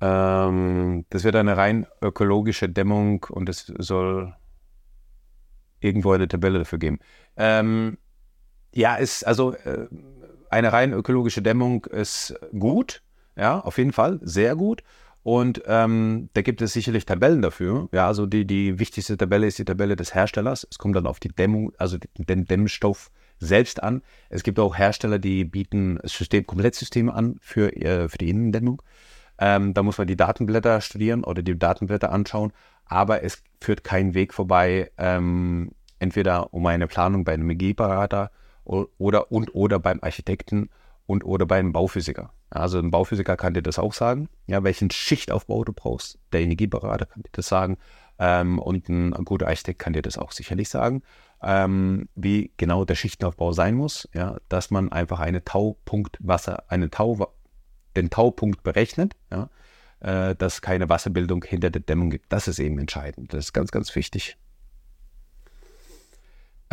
[0.01, 4.36] Ähm, das wird eine rein ökologische Dämmung und es soll
[5.79, 6.99] irgendwo eine Tabelle dafür geben.
[7.38, 7.97] Ähm,
[8.73, 9.88] ja, ist also äh,
[10.49, 13.01] eine rein ökologische Dämmung ist gut
[13.36, 14.84] ja, auf jeden Fall, sehr gut.
[15.24, 17.89] Und ähm, da gibt es sicherlich Tabellen dafür.
[17.91, 20.67] Ja, also die, die wichtigste Tabelle ist die Tabelle des Herstellers.
[20.70, 24.02] Es kommt dann auf die Dämmung, also den Dämmstoff selbst an.
[24.30, 28.82] Es gibt auch Hersteller, die bieten System, Komplettsysteme an für, äh, für die Innendämmung.
[29.38, 32.52] Ähm, da muss man die Datenblätter studieren oder die Datenblätter anschauen.
[32.86, 38.32] Aber es führt kein Weg vorbei, ähm, entweder um eine Planung bei einem Energieberater
[38.63, 40.70] oder und oder beim Architekten
[41.06, 42.34] und oder beim Bauphysiker.
[42.50, 46.20] Also ein Bauphysiker kann dir das auch sagen, ja, welchen Schichtaufbau du brauchst.
[46.34, 47.78] Der Energieberater kann dir das sagen.
[48.20, 51.02] Ähm, und ein, guter Architekt kann dir das auch sicherlich sagen,
[51.42, 56.90] ähm, wie genau der Schichtenaufbau sein muss, ja, dass man einfach eine Taupunkt Wasser, eine
[56.92, 57.34] Tau,
[57.96, 59.50] den Taupunkt berechnet, ja,
[60.02, 62.32] äh, dass keine Wasserbildung hinter der Dämmung gibt.
[62.32, 63.34] Das ist eben entscheidend.
[63.34, 64.38] Das ist ganz, ganz wichtig.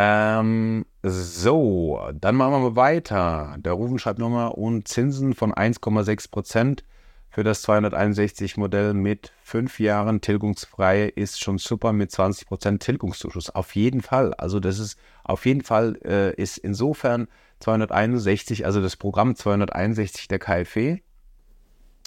[0.01, 3.57] Ähm, so, dann machen wir weiter.
[3.59, 6.85] Der Rufen schreibt nochmal, und Zinsen von 1,6 Prozent
[7.31, 13.51] für das 261-Modell mit fünf Jahren tilgungsfrei ist schon super mit 20 Prozent Tilgungszuschuss.
[13.51, 14.35] Auf jeden Fall.
[14.35, 17.27] Also das ist auf jeden Fall äh, ist insofern
[17.61, 20.99] 261, also das Programm 261 der KfW.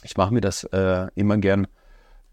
[0.03, 1.67] Ich mache mir das äh, immer gern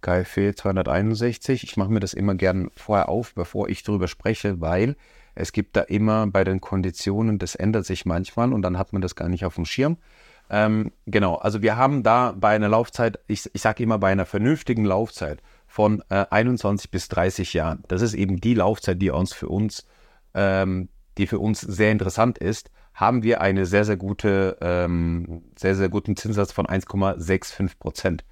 [0.03, 1.65] KfW 261.
[1.65, 4.97] Ich mache mir das immer gern vorher auf, bevor ich darüber spreche, weil
[5.39, 9.01] es gibt da immer bei den Konditionen, das ändert sich manchmal und dann hat man
[9.01, 9.99] das gar nicht auf dem Schirm.
[10.51, 14.27] Ähm, genau, also wir haben da bei einer Laufzeit, ich, ich sage immer bei einer
[14.27, 17.85] vernünftigen Laufzeit von äh, 21 bis 30 Jahren.
[17.87, 19.87] Das ist eben die Laufzeit, die uns für uns,
[20.35, 25.77] ähm, die für uns sehr interessant ist, haben wir eine sehr, sehr gute, ähm, sehr,
[25.77, 28.25] sehr guten Zinssatz von 1,65 Prozent.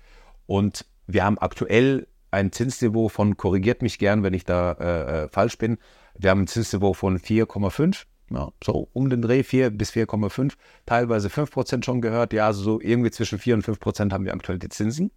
[0.47, 5.29] Und wir haben aktuell ein Zinsniveau von, korrigiert mich gern, wenn ich da äh, äh
[5.29, 5.79] falsch bin,
[6.19, 8.05] wir haben ein Zinsniveau von 4,5.
[8.31, 12.33] Ja, so um den Dreh 4 bis 4,5, teilweise 5% schon gehört.
[12.33, 15.13] Ja, also so irgendwie zwischen 4 und 5% haben wir aktuell die Zinsen.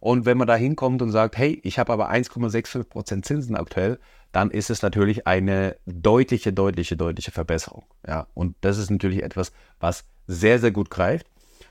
[0.00, 3.98] Und wenn man da hinkommt und sagt, hey, ich habe aber 1,65% Zinsen aktuell,
[4.30, 7.84] dann ist es natürlich eine deutliche, deutliche, deutliche Verbesserung.
[8.06, 11.26] Ja, und das ist natürlich etwas, was sehr, sehr gut greift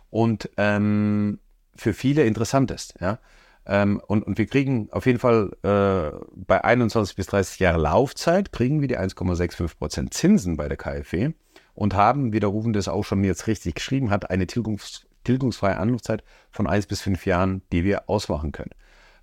[0.10, 1.39] und ähm,
[1.76, 2.96] für viele interessant ist.
[3.00, 3.20] Ja,
[3.67, 8.51] ähm, und, und wir kriegen auf jeden Fall äh, bei 21 bis 30 Jahre Laufzeit,
[8.53, 11.34] kriegen wir die 1,65 Prozent Zinsen bei der KfW
[11.73, 15.75] und haben, wie der Rufen das auch schon jetzt richtig geschrieben hat, eine Tilgungs tilgungsfreie
[15.75, 18.71] Anlaufzeit von 1 bis 5 Jahren, die wir ausmachen können.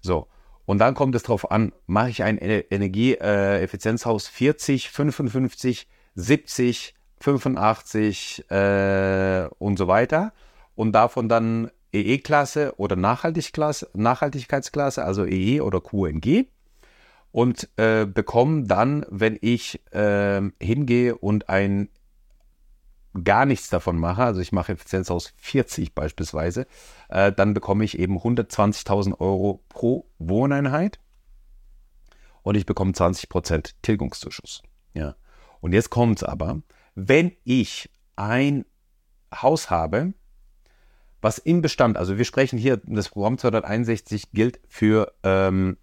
[0.02, 0.28] So,
[0.66, 9.48] und dann kommt es darauf an, mache ich ein Energieeffizienzhaus 40, 55, 70, 85 äh,
[9.58, 10.34] und so weiter
[10.74, 16.48] und davon dann EE-Klasse oder Nachhaltigkeitsklasse, also EE oder QNG.
[17.30, 21.88] Und äh, bekomme dann, wenn ich äh, hingehe und ein
[23.22, 26.66] gar nichts davon mache, also ich mache Effizienz aus 40 beispielsweise,
[27.08, 30.98] äh, dann bekomme ich eben 120.000 Euro pro Wohneinheit
[32.42, 34.62] und ich bekomme 20% Tilgungszuschuss.
[34.94, 35.14] Ja.
[35.60, 36.60] Und jetzt kommt es aber,
[36.94, 38.64] wenn ich ein
[39.34, 40.12] Haus habe,
[41.24, 45.78] was im Bestand, also wir sprechen hier, das Programm 261 gilt für ähm,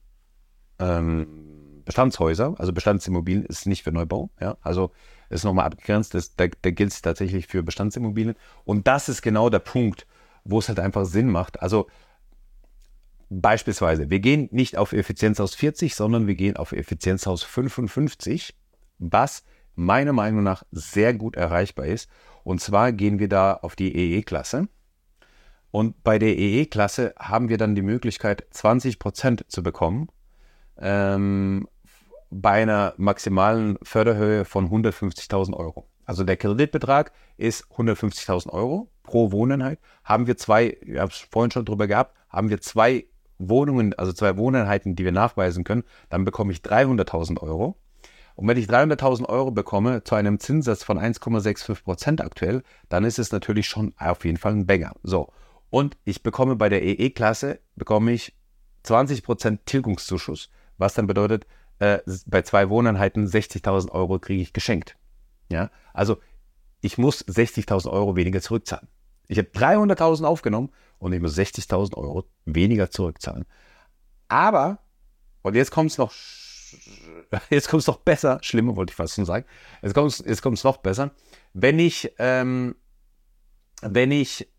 [0.77, 4.91] ähm, Bestandshäuser, also Bestandsimmobilien ist nicht für Neubau, ja, also
[5.31, 8.35] ist nochmal abgegrenzt, das, da, da gilt es tatsächlich für Bestandsimmobilien.
[8.65, 10.05] Und das ist genau der Punkt,
[10.43, 11.87] wo es halt einfach Sinn macht, also
[13.31, 18.53] beispielsweise, wir gehen nicht auf Effizienz aus 40, sondern wir gehen auf Effizienz aus 55,
[18.99, 22.11] was meiner Meinung nach sehr gut erreichbar ist.
[22.43, 24.67] Und zwar gehen wir da auf die EE-Klasse,
[25.71, 30.09] und bei der EE-Klasse haben wir dann die Möglichkeit, 20% zu bekommen
[30.77, 31.67] ähm,
[32.29, 35.87] bei einer maximalen Förderhöhe von 150.000 Euro.
[36.05, 39.79] Also der Kreditbetrag ist 150.000 Euro pro Wohneinheit.
[40.03, 43.05] Haben wir zwei, ich habe es vorhin schon drüber gehabt, haben wir zwei
[43.37, 47.77] Wohnungen, also zwei Wohneinheiten, die wir nachweisen können, dann bekomme ich 300.000 Euro.
[48.35, 53.31] Und wenn ich 300.000 Euro bekomme zu einem Zinssatz von 1,65% aktuell, dann ist es
[53.31, 54.93] natürlich schon auf jeden Fall ein Banger.
[55.03, 55.29] So,
[55.71, 58.35] und ich bekomme bei der EE-Klasse, bekomme ich
[58.85, 61.47] 20% Tilgungszuschuss, was dann bedeutet,
[61.79, 64.97] äh, bei zwei Wohneinheiten 60.000 Euro kriege ich geschenkt.
[65.49, 66.17] Ja, also
[66.81, 68.87] ich muss 60.000 Euro weniger zurückzahlen.
[69.27, 73.45] Ich habe 300.000 aufgenommen und ich muss 60.000 Euro weniger zurückzahlen.
[74.27, 74.79] Aber,
[75.41, 76.11] und jetzt kommt es noch,
[77.49, 79.45] jetzt kommt es noch besser, schlimmer wollte ich fast schon sagen,
[79.81, 81.11] jetzt kommt es jetzt noch besser,
[81.53, 82.75] wenn ich, ähm,
[83.81, 84.51] wenn ich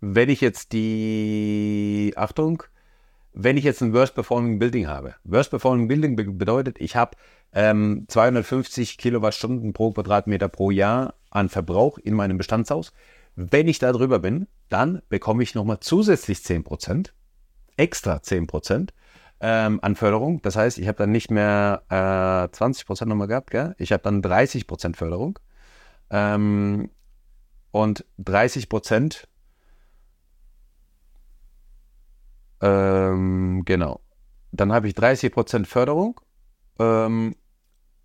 [0.00, 2.62] wenn ich jetzt die, Achtung,
[3.32, 5.14] wenn ich jetzt ein Worst Performing Building habe.
[5.24, 7.16] Worst Performing Building bedeutet, ich habe
[7.52, 12.92] ähm, 250 Kilowattstunden pro Quadratmeter pro Jahr an Verbrauch in meinem Bestandshaus.
[13.36, 17.10] Wenn ich da drüber bin, dann bekomme ich nochmal zusätzlich 10%.
[17.76, 18.88] extra 10%
[19.40, 20.42] ähm, an Förderung.
[20.42, 23.76] Das heißt, ich habe dann nicht mehr äh, 20% nochmal gehabt, gell?
[23.78, 25.38] ich habe dann 30% Förderung.
[26.10, 26.90] Ähm,
[27.70, 29.27] und 30%
[32.60, 34.00] ähm, genau.
[34.52, 36.20] Dann habe ich 30% Förderung
[36.78, 37.34] ähm,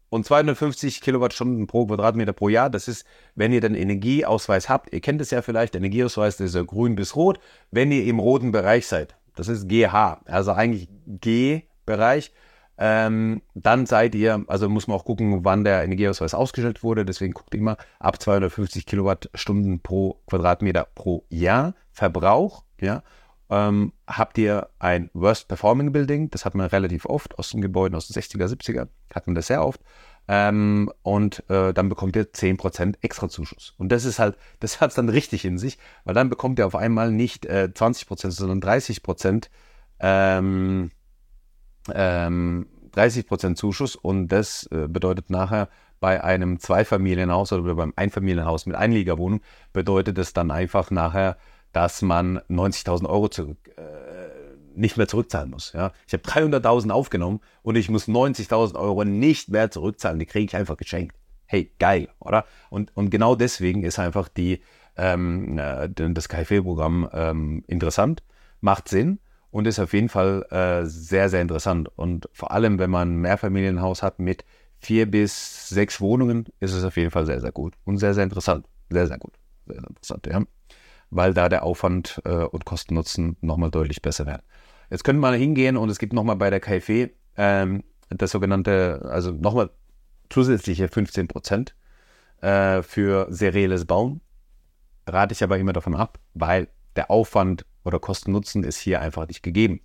[0.09, 2.69] und 250 Kilowattstunden pro Quadratmeter pro Jahr.
[2.69, 4.93] Das ist, wenn ihr den Energieausweis habt.
[4.93, 7.39] Ihr kennt es ja vielleicht, der Energieausweis ist ja grün bis rot,
[7.71, 9.15] wenn ihr im roten Bereich seid.
[9.35, 12.31] Das ist GH, also eigentlich G-Bereich.
[12.77, 17.05] Ähm, dann seid ihr, also muss man auch gucken, wann der Energieausweis ausgestellt wurde.
[17.05, 22.63] Deswegen guckt immer ab 250 Kilowattstunden pro Quadratmeter pro Jahr Verbrauch.
[22.81, 23.03] Ja,
[23.49, 26.29] ähm, habt ihr ein Worst Performing Building.
[26.29, 29.47] Das hat man relativ oft aus den Gebäuden aus den 60er, 70er, hat man das
[29.47, 29.81] sehr oft.
[30.27, 33.73] Ähm, und äh, dann bekommt ihr 10% extra Zuschuss.
[33.77, 36.67] Und das ist halt, das hat es dann richtig in sich, weil dann bekommt ihr
[36.67, 39.49] auf einmal nicht äh, 20%, sondern 30%,
[39.99, 40.91] ähm,
[41.93, 43.95] ähm, 30% Zuschuss.
[43.95, 45.67] Und das äh, bedeutet nachher
[45.99, 51.37] bei einem Zweifamilienhaus oder beim Einfamilienhaus mit Einliegerwohnung, bedeutet es dann einfach nachher
[51.73, 53.81] dass man 90.000 Euro zurück, äh,
[54.75, 55.73] nicht mehr zurückzahlen muss.
[55.73, 55.91] Ja?
[56.07, 60.19] Ich habe 300.000 aufgenommen und ich muss 90.000 Euro nicht mehr zurückzahlen.
[60.19, 61.15] Die kriege ich einfach geschenkt.
[61.45, 62.45] Hey, geil, oder?
[62.69, 64.61] Und, und genau deswegen ist einfach die,
[64.95, 68.23] ähm, äh, das KfW-Programm ähm, interessant,
[68.61, 69.19] macht Sinn
[69.51, 71.89] und ist auf jeden Fall äh, sehr, sehr interessant.
[71.95, 74.45] Und vor allem, wenn man ein Mehrfamilienhaus hat mit
[74.79, 78.23] vier bis sechs Wohnungen, ist es auf jeden Fall sehr, sehr gut und sehr, sehr
[78.23, 78.65] interessant.
[78.89, 79.33] Sehr, sehr gut.
[79.65, 80.41] Sehr, sehr interessant, ja
[81.15, 84.43] weil da der Aufwand äh, und Kosten-Nutzen nochmal deutlich besser werden.
[84.89, 89.31] Jetzt könnte man hingehen und es gibt nochmal bei der KfW ähm, das sogenannte, also
[89.31, 89.69] nochmal
[90.29, 91.75] zusätzliche 15 Prozent
[92.41, 94.21] äh, für serielles Bauen.
[95.07, 99.43] Rate ich aber immer davon ab, weil der Aufwand oder Kosten-Nutzen ist hier einfach nicht
[99.43, 99.81] gegeben.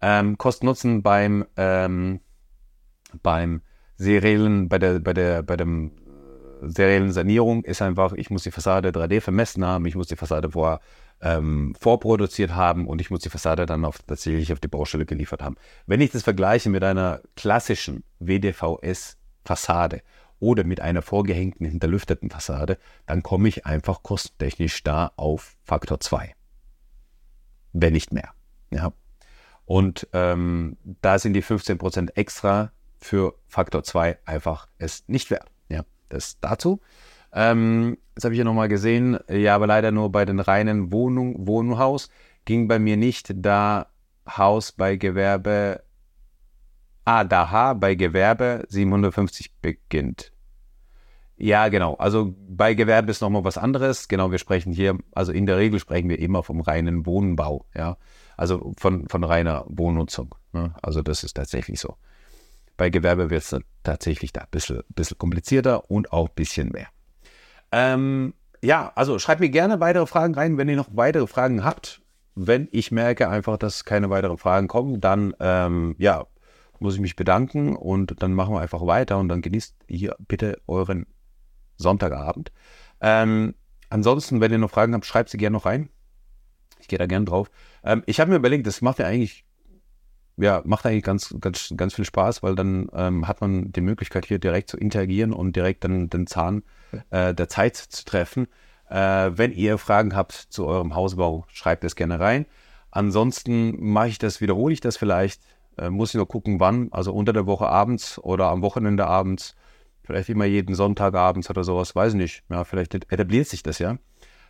[0.00, 2.20] Ähm, Kosten-Nutzen beim, ähm,
[3.22, 3.62] beim
[3.96, 5.92] seriellen, bei der, bei der, bei dem
[6.62, 10.50] seriellen Sanierung ist einfach, ich muss die Fassade 3D vermessen haben, ich muss die Fassade
[10.50, 10.80] vor,
[11.20, 15.42] ähm, vorproduziert haben und ich muss die Fassade dann auf, tatsächlich auf die Baustelle geliefert
[15.42, 15.56] haben.
[15.86, 20.02] Wenn ich das vergleiche mit einer klassischen WDVS-Fassade
[20.38, 26.34] oder mit einer vorgehängten, hinterlüfteten Fassade, dann komme ich einfach kostentechnisch da auf Faktor 2.
[27.72, 28.30] Wenn nicht mehr.
[28.70, 28.92] Ja.
[29.64, 35.50] Und ähm, da sind die 15% extra für Faktor 2 einfach es nicht wert.
[36.10, 36.80] Das dazu.
[37.32, 41.46] Ähm, jetzt habe ich ja nochmal gesehen, ja, aber leider nur bei den reinen Wohnung,
[41.46, 42.10] Wohnhaus.
[42.44, 43.86] Ging bei mir nicht, da
[44.28, 45.82] Haus bei Gewerbe,
[47.04, 50.32] ah, da H bei Gewerbe 750 beginnt.
[51.36, 51.94] Ja, genau.
[51.94, 54.08] Also bei Gewerbe ist nochmal was anderes.
[54.08, 57.96] Genau, wir sprechen hier, also in der Regel sprechen wir immer vom reinen Wohnbau, ja.
[58.36, 60.34] Also von, von reiner Wohnnutzung.
[60.52, 60.74] Ne?
[60.82, 61.96] Also das ist tatsächlich so.
[62.80, 66.86] Bei Gewerbe wird es tatsächlich da ein bisschen, bisschen komplizierter und auch ein bisschen mehr.
[67.72, 72.00] Ähm, ja, also schreibt mir gerne weitere Fragen rein, wenn ihr noch weitere Fragen habt.
[72.34, 76.24] Wenn ich merke einfach, dass keine weiteren Fragen kommen, dann ähm, ja,
[76.78, 80.58] muss ich mich bedanken und dann machen wir einfach weiter und dann genießt hier bitte
[80.66, 81.04] euren
[81.76, 82.50] Sonntagabend.
[83.02, 83.56] Ähm,
[83.90, 85.90] ansonsten, wenn ihr noch Fragen habt, schreibt sie gerne noch rein.
[86.80, 87.50] Ich gehe da gerne drauf.
[87.84, 89.44] Ähm, ich habe mir überlegt, das macht ja eigentlich
[90.40, 94.26] ja, macht eigentlich ganz, ganz, ganz viel Spaß, weil dann ähm, hat man die Möglichkeit,
[94.26, 96.62] hier direkt zu interagieren und direkt dann den Zahn
[97.10, 98.48] äh, der Zeit zu treffen.
[98.88, 102.46] Äh, wenn ihr Fragen habt zu eurem Hausbau, schreibt es gerne rein.
[102.90, 105.40] Ansonsten mache ich das, wiederhole ich das vielleicht.
[105.78, 106.88] Äh, muss ich nur gucken, wann.
[106.90, 109.54] Also unter der Woche abends oder am Wochenende abends.
[110.02, 111.94] Vielleicht immer jeden Sonntag abends oder sowas.
[111.94, 112.42] Weiß ich nicht.
[112.48, 113.98] Ja, vielleicht etabliert sich das ja.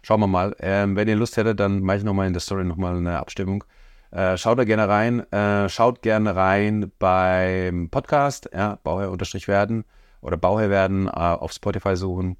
[0.03, 0.57] Schauen wir mal.
[0.61, 3.65] Ähm, wenn ihr Lust hättet, dann mache ich nochmal in der Story nochmal eine Abstimmung.
[4.11, 5.21] Äh, schaut da gerne rein.
[5.33, 9.85] Äh, schaut gerne rein beim Podcast, ja, Bauherr-werden
[10.21, 12.37] oder Bauherr werden äh, auf Spotify suchen,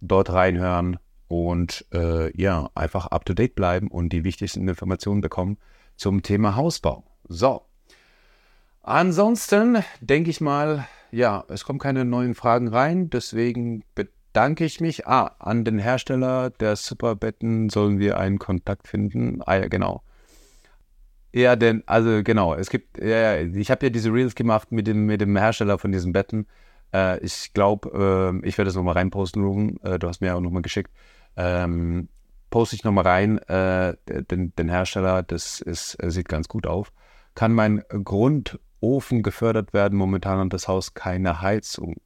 [0.00, 5.58] dort reinhören und äh, ja, einfach up to date bleiben und die wichtigsten Informationen bekommen
[5.96, 7.04] zum Thema Hausbau.
[7.28, 7.62] So.
[8.82, 15.06] Ansonsten denke ich mal, ja, es kommen keine neuen Fragen rein, deswegen bedanke ich mich.
[15.06, 19.42] Ah, an den Hersteller der Superbetten sollen wir einen Kontakt finden.
[19.44, 20.02] Ah ja, genau.
[21.32, 25.06] Ja, denn, also genau, es gibt, ja, ich habe ja diese Reels gemacht mit dem,
[25.06, 26.46] mit dem Hersteller von diesen Betten.
[26.92, 29.78] Äh, ich glaube, äh, ich werde das nochmal reinposten, Ruben.
[29.82, 30.90] Äh, du hast mir ja auch nochmal geschickt.
[31.36, 32.08] Ähm,
[32.50, 36.92] poste ich nochmal rein, äh, den, den, Hersteller, das ist, äh, sieht ganz gut auf.
[37.34, 39.98] Kann mein Grundofen gefördert werden?
[39.98, 41.96] Momentan hat das Haus keine Heizung.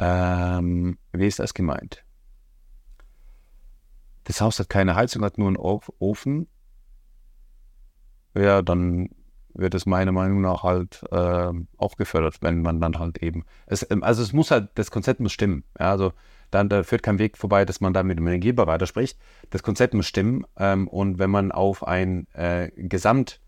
[0.00, 2.04] Ähm, wie ist das gemeint?
[4.24, 6.48] Das Haus hat keine Heizung, hat nur einen Ofen
[8.34, 9.10] ja, dann
[9.54, 13.44] wird es meiner Meinung nach halt äh, auch gefördert, wenn man dann halt eben.
[13.66, 15.64] Es, ähm, also es muss halt, das Konzept muss stimmen.
[15.78, 16.12] Ja, also
[16.50, 19.18] dann da führt kein Weg vorbei, dass man da mit dem Energieberater spricht.
[19.50, 20.44] Das Konzept muss stimmen.
[20.56, 23.40] Ähm, und wenn man auf ein äh, Gesamt,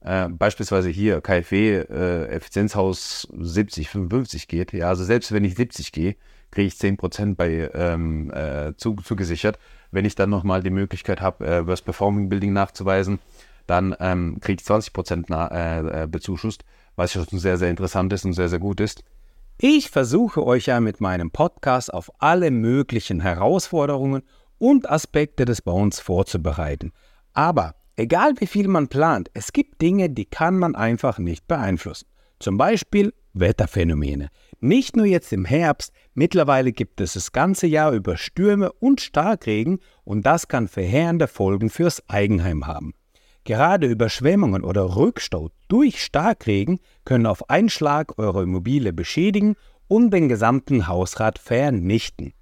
[0.00, 5.92] äh, beispielsweise hier KfW, äh, Effizienzhaus 70, 55 geht, ja, also selbst wenn ich 70
[5.92, 6.16] gehe,
[6.50, 9.58] kriege ich 10% bei ähm, äh, zu, zugesichert.
[9.90, 13.18] Wenn ich dann nochmal die Möglichkeit habe, äh, Worst Performing Building nachzuweisen,
[13.66, 16.64] dann ähm, kriege ich 20% na, äh, äh, bezuschusst,
[16.96, 19.04] was schon sehr, sehr interessant ist und sehr, sehr gut ist.
[19.58, 24.22] Ich versuche euch ja mit meinem Podcast auf alle möglichen Herausforderungen
[24.58, 26.92] und Aspekte des Bauens vorzubereiten.
[27.32, 32.06] Aber egal wie viel man plant, es gibt Dinge, die kann man einfach nicht beeinflussen.
[32.38, 34.28] Zum Beispiel Wetterphänomene.
[34.60, 39.80] Nicht nur jetzt im Herbst, mittlerweile gibt es das ganze Jahr über Stürme und Starkregen
[40.04, 42.94] und das kann verheerende Folgen fürs Eigenheim haben.
[43.44, 49.56] Gerade Überschwemmungen oder Rückstau durch Starkregen können auf einen Schlag eure Immobilie beschädigen
[49.88, 52.34] und den gesamten Hausrat vernichten.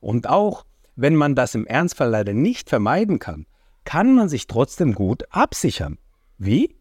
[0.00, 0.64] Und auch
[0.96, 3.46] wenn man das im Ernstfall leider nicht vermeiden kann,
[3.84, 5.98] kann man sich trotzdem gut absichern.
[6.38, 6.74] Wie?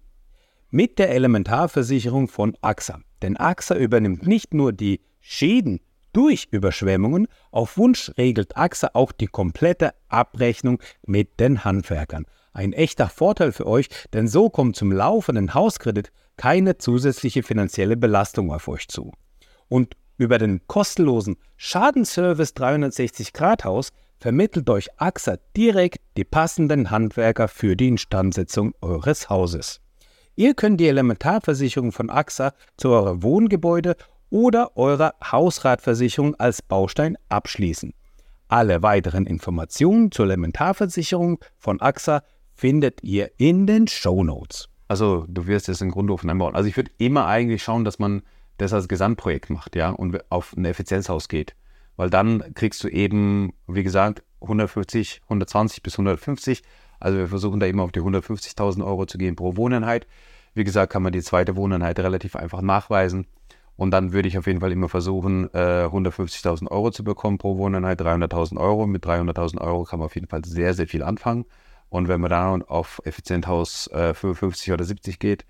[0.71, 2.99] Mit der Elementarversicherung von AXA.
[3.21, 5.79] Denn AXA übernimmt nicht nur die Schäden
[6.13, 12.25] durch Überschwemmungen, auf Wunsch regelt AXA auch die komplette Abrechnung mit den Handwerkern.
[12.57, 18.51] Ein echter Vorteil für euch, denn so kommt zum laufenden Hauskredit keine zusätzliche finanzielle Belastung
[18.51, 19.11] auf euch zu.
[19.69, 23.89] Und über den kostenlosen Schadenservice 360 Grad Haus
[24.19, 29.79] vermittelt euch AXA direkt die passenden Handwerker für die Instandsetzung eures Hauses.
[30.35, 33.95] Ihr könnt die Elementarversicherung von AXA zu eurem Wohngebäude
[34.31, 37.93] oder eurer Hausratversicherung als Baustein abschließen.
[38.47, 42.23] Alle weiteren Informationen zur Elementarversicherung von AXA
[42.57, 44.67] findet ihr in den Show Notes.
[44.87, 46.55] Also du wirst jetzt einen Grundofen einbauen.
[46.55, 48.23] Also ich würde immer eigentlich schauen, dass man
[48.57, 51.55] das als Gesamtprojekt macht, ja, und auf ein Effizienzhaus geht.
[51.97, 56.63] Weil dann kriegst du eben, wie gesagt, 150, 120 bis 150.
[56.99, 60.07] Also wir versuchen da immer auf die 150.000 Euro zu gehen pro Wohneinheit.
[60.55, 63.27] Wie gesagt, kann man die zweite Wohneinheit relativ einfach nachweisen.
[63.75, 67.57] Und dann würde ich auf jeden Fall immer versuchen, äh, 150.000 Euro zu bekommen pro
[67.57, 68.87] Wohneinheit, 300.000 Euro.
[68.87, 71.45] Mit 300.000 Euro kann man auf jeden Fall sehr, sehr viel anfangen.
[71.89, 75.45] Und wenn man da auf Effizienthaus äh, 55 oder 70 geht,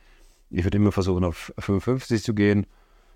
[0.50, 2.68] ich würde immer versuchen, auf 55 zu gehen.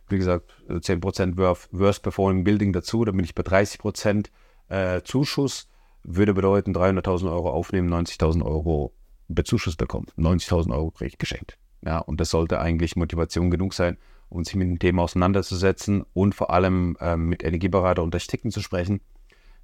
[0.10, 1.38] Wie gesagt, 10%
[1.72, 4.28] Worst Performing Building dazu, dann bin ich bei 30%
[4.68, 5.70] äh, Zuschuss.
[6.04, 8.92] Würde bedeuten, 300.000 Euro aufnehmen, 90.000 Euro
[9.28, 10.08] Bezuschuss bekommen.
[10.18, 11.58] 90.000 Euro kriege ich geschenkt.
[11.86, 13.98] Ja, und das sollte eigentlich Motivation genug sein,
[14.28, 18.62] um sich mit dem Thema auseinanderzusetzen und vor allem ähm, mit Energieberater und Architekten zu
[18.62, 19.00] sprechen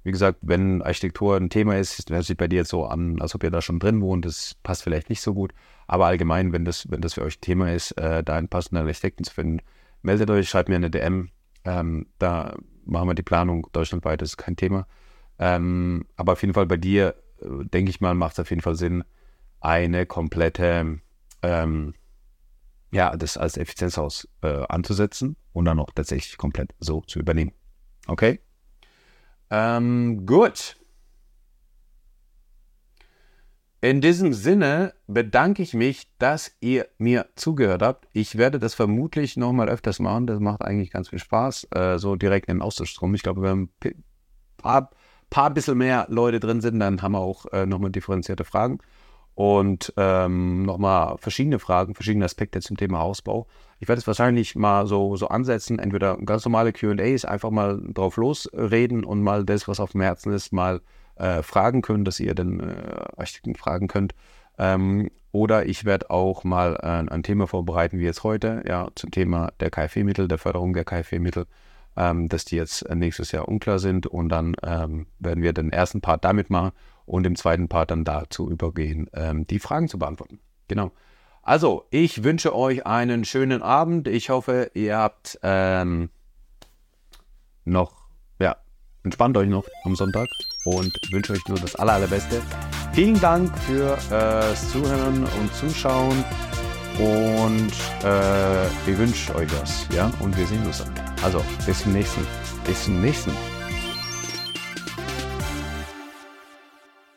[0.04, 3.34] wie gesagt, wenn Architektur ein Thema ist, hört sich bei dir jetzt so an, als
[3.34, 4.24] ob ihr da schon drin wohnt.
[4.24, 5.52] Das passt vielleicht nicht so gut.
[5.86, 9.24] Aber allgemein, wenn das, wenn das für euch Thema ist, äh, da einen passenden Architekten
[9.24, 9.60] zu finden,
[10.02, 11.30] meldet euch, schreibt mir eine DM.
[11.64, 14.86] Ähm, da machen wir die Planung deutschlandweit, das ist kein Thema.
[15.38, 18.62] Ähm, aber auf jeden Fall bei dir, äh, denke ich mal, macht es auf jeden
[18.62, 19.04] Fall Sinn,
[19.60, 21.00] eine komplette,
[21.42, 21.94] ähm,
[22.90, 27.52] ja, das als Effizienzhaus äh, anzusetzen und dann auch tatsächlich komplett so zu übernehmen.
[28.06, 28.40] Okay?
[29.50, 30.76] Ähm, gut.
[33.80, 38.08] In diesem Sinne bedanke ich mich, dass ihr mir zugehört habt.
[38.12, 40.26] Ich werde das vermutlich nochmal öfters machen.
[40.26, 41.68] Das macht eigentlich ganz viel Spaß.
[41.74, 43.14] Äh, so direkt in den Austausch drum.
[43.14, 44.04] Ich glaube, wenn ein
[44.56, 44.90] paar,
[45.30, 48.80] paar bisschen mehr Leute drin sind, dann haben wir auch äh, nochmal differenzierte Fragen
[49.38, 53.46] und ähm, nochmal verschiedene Fragen, verschiedene Aspekte zum Thema Hausbau.
[53.80, 58.16] Ich werde es wahrscheinlich mal so, so ansetzen, entweder ganz normale QAs, einfach mal drauf
[58.16, 60.80] losreden und mal das, was auf dem Herzen ist, mal
[61.16, 62.74] äh, fragen können, dass ihr den äh,
[63.16, 64.14] Architekten fragen könnt.
[64.58, 69.10] Ähm, oder ich werde auch mal äh, ein Thema vorbereiten, wie jetzt heute, ja, zum
[69.10, 71.46] Thema der KfW-Mittel, der Förderung der KfW-Mittel,
[71.96, 74.06] ähm, dass die jetzt nächstes Jahr unklar sind.
[74.06, 76.72] Und dann ähm, werden wir den ersten Part damit machen
[77.06, 80.40] und im zweiten Part dann dazu übergehen, ähm, die Fragen zu beantworten.
[80.66, 80.90] Genau.
[81.48, 84.06] Also, ich wünsche euch einen schönen Abend.
[84.06, 86.10] Ich hoffe, ihr habt ähm,
[87.64, 87.90] noch,
[88.38, 88.56] ja,
[89.02, 90.28] entspannt euch noch am Sonntag
[90.66, 92.42] und wünsche euch nur das aller, allerbeste.
[92.92, 96.22] Vielen Dank fürs äh, Zuhören und Zuschauen
[96.98, 97.72] und
[98.04, 100.92] äh, ich wünsche euch was, ja, und wir sehen uns dann.
[101.22, 102.26] Also, bis zum nächsten,
[102.66, 103.32] bis zum nächsten